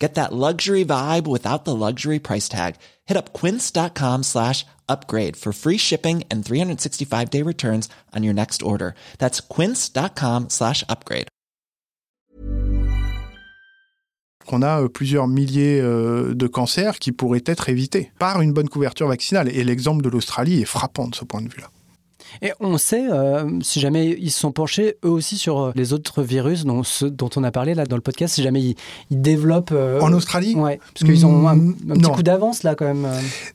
Get 0.00 0.14
that 0.14 0.32
luxury 0.32 0.84
vibe 0.84 1.26
without 1.26 1.64
the 1.64 1.74
luxury 1.74 2.20
price 2.20 2.48
tag. 2.48 2.76
Hit 3.06 3.16
up 3.16 3.32
quince.com 3.32 4.22
slash 4.22 4.64
upgrade 4.88 5.36
for 5.36 5.52
free 5.52 5.76
shipping 5.76 6.22
and 6.30 6.44
365 6.44 7.30
day 7.30 7.42
returns 7.42 7.88
on 8.14 8.22
your 8.22 8.34
next 8.34 8.62
order. 8.62 8.94
That's 9.18 9.40
quince.com 9.40 10.50
slash 10.50 10.84
upgrade. 10.88 11.28
On 14.50 14.62
a 14.62 14.80
euh, 14.80 14.88
plusieurs 14.88 15.28
milliers 15.28 15.78
euh, 15.80 16.34
de 16.34 16.46
cancers 16.46 16.98
qui 16.98 17.12
pourraient 17.12 17.44
être 17.44 17.68
évités 17.68 18.12
par 18.18 18.40
une 18.40 18.52
bonne 18.52 18.68
couverture 18.68 19.08
vaccinale. 19.08 19.48
Et 19.54 19.62
l'exemple 19.62 20.02
de 20.02 20.08
l'Australie 20.08 20.62
est 20.62 20.64
frappant 20.64 21.08
de 21.08 21.14
ce 21.14 21.24
point 21.24 21.42
de 21.42 21.48
vue-là. 21.48 21.70
Et 22.42 22.52
on 22.60 22.78
sait, 22.78 23.10
euh, 23.10 23.48
si 23.62 23.80
jamais 23.80 24.16
ils 24.18 24.30
se 24.30 24.40
sont 24.40 24.52
penchés 24.52 24.96
eux 25.04 25.10
aussi 25.10 25.36
sur 25.36 25.60
euh, 25.60 25.72
les 25.74 25.92
autres 25.92 26.22
virus 26.22 26.64
dont, 26.64 26.82
ceux 26.82 27.10
dont 27.10 27.30
on 27.36 27.44
a 27.44 27.50
parlé 27.50 27.74
là 27.74 27.86
dans 27.86 27.96
le 27.96 28.02
podcast, 28.02 28.34
si 28.34 28.42
jamais 28.42 28.60
ils, 28.62 28.76
développent... 29.10 29.72
Euh, 29.72 30.00
en 30.00 30.12
Australie 30.12 30.54
Ouais, 30.54 30.78
parce 30.94 31.04
qu'ils 31.04 31.26
ont 31.26 31.48
un, 31.48 31.58
petit 31.58 32.10
coup 32.10 32.22
d'avance 32.22 32.62
là 32.62 32.74
quand 32.74 32.86
même. 32.86 33.08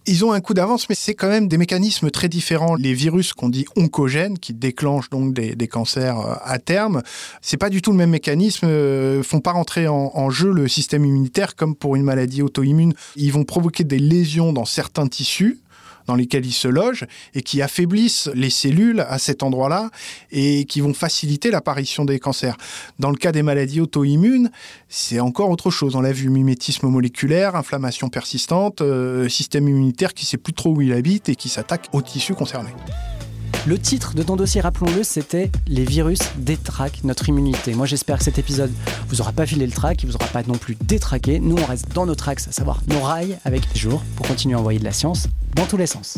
Ils 0.05 0.25
ont 0.25 0.31
un 0.31 0.41
coup 0.41 0.53
d'avance, 0.53 0.89
mais 0.89 0.95
c'est 0.95 1.13
quand 1.13 1.29
même 1.29 1.47
des 1.47 1.57
mécanismes 1.57 2.09
très 2.09 2.29
différents. 2.29 2.75
Les 2.75 2.93
virus 2.93 3.33
qu'on 3.33 3.49
dit 3.49 3.65
oncogènes, 3.75 4.37
qui 4.37 4.53
déclenchent 4.53 5.09
donc 5.09 5.33
des, 5.33 5.55
des 5.55 5.67
cancers 5.67 6.17
à 6.43 6.59
terme, 6.59 7.01
c'est 7.41 7.57
pas 7.57 7.69
du 7.69 7.81
tout 7.81 7.91
le 7.91 7.97
même 7.97 8.11
mécanisme, 8.11 8.67
font 9.23 9.39
pas 9.39 9.51
rentrer 9.51 9.87
en, 9.87 10.11
en 10.13 10.29
jeu 10.29 10.51
le 10.51 10.67
système 10.67 11.05
immunitaire 11.05 11.55
comme 11.55 11.75
pour 11.75 11.95
une 11.95 12.03
maladie 12.03 12.41
auto-immune. 12.41 12.93
Ils 13.15 13.31
vont 13.31 13.43
provoquer 13.43 13.83
des 13.83 13.99
lésions 13.99 14.53
dans 14.53 14.65
certains 14.65 15.07
tissus, 15.07 15.59
dans 16.07 16.15
lesquels 16.15 16.45
ils 16.45 16.53
se 16.53 16.67
logent 16.67 17.05
et 17.33 17.41
qui 17.41 17.61
affaiblissent 17.61 18.29
les 18.33 18.49
cellules 18.49 19.01
à 19.01 19.19
cet 19.19 19.43
endroit-là 19.43 19.89
et 20.31 20.65
qui 20.65 20.81
vont 20.81 20.93
faciliter 20.93 21.51
l'apparition 21.51 22.05
des 22.05 22.19
cancers. 22.19 22.57
Dans 22.99 23.09
le 23.09 23.17
cas 23.17 23.31
des 23.31 23.43
maladies 23.43 23.81
auto-immunes, 23.81 24.51
c'est 24.89 25.19
encore 25.19 25.49
autre 25.49 25.71
chose. 25.71 25.95
On 25.95 26.01
l'a 26.01 26.11
vu, 26.11 26.29
mimétisme 26.29 26.87
moléculaire, 26.87 27.55
inflammation 27.55 28.09
persistante, 28.09 28.81
euh, 28.81 29.29
système 29.29 29.67
immunitaire 29.67 30.13
qui 30.13 30.25
ne 30.25 30.27
sait 30.27 30.37
plus 30.37 30.53
trop 30.53 30.75
où 30.75 30.81
il 30.81 30.93
habite 30.93 31.29
et 31.29 31.35
qui 31.35 31.49
s'attaque 31.49 31.87
aux 31.93 32.01
tissus 32.01 32.35
concernés. 32.35 32.73
Le 33.65 33.79
titre 33.79 34.13
de 34.13 34.23
ton 34.23 34.35
dossier, 34.35 34.59
rappelons-le, 34.59 35.03
c'était 35.03 35.49
Les 35.67 35.85
virus 35.85 36.19
détraquent 36.35 37.05
notre 37.05 37.29
immunité. 37.29 37.73
Moi, 37.73 37.85
j'espère 37.85 38.17
que 38.17 38.25
cet 38.25 38.37
épisode 38.37 38.73
vous 39.07 39.21
aura 39.21 39.31
pas 39.31 39.45
filé 39.45 39.65
le 39.65 39.71
trac, 39.71 40.03
il 40.03 40.07
vous 40.07 40.15
aura 40.15 40.27
pas 40.27 40.43
non 40.43 40.57
plus 40.57 40.75
détraqué. 40.75 41.39
Nous, 41.39 41.55
on 41.55 41.65
reste 41.65 41.87
dans 41.93 42.05
notre 42.05 42.27
axe, 42.27 42.49
à 42.49 42.51
savoir 42.51 42.81
nos 42.87 42.99
rails 42.99 43.37
avec 43.45 43.61
les 43.73 43.79
jours 43.79 44.03
pour 44.17 44.27
continuer 44.27 44.55
à 44.55 44.59
envoyer 44.59 44.79
de 44.79 44.83
la 44.83 44.91
science 44.91 45.29
dans 45.55 45.65
tous 45.65 45.77
les 45.77 45.87
sens. 45.87 46.17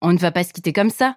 On 0.00 0.14
ne 0.14 0.18
va 0.18 0.32
pas 0.32 0.42
se 0.42 0.54
quitter 0.54 0.72
comme 0.72 0.90
ça. 0.90 1.16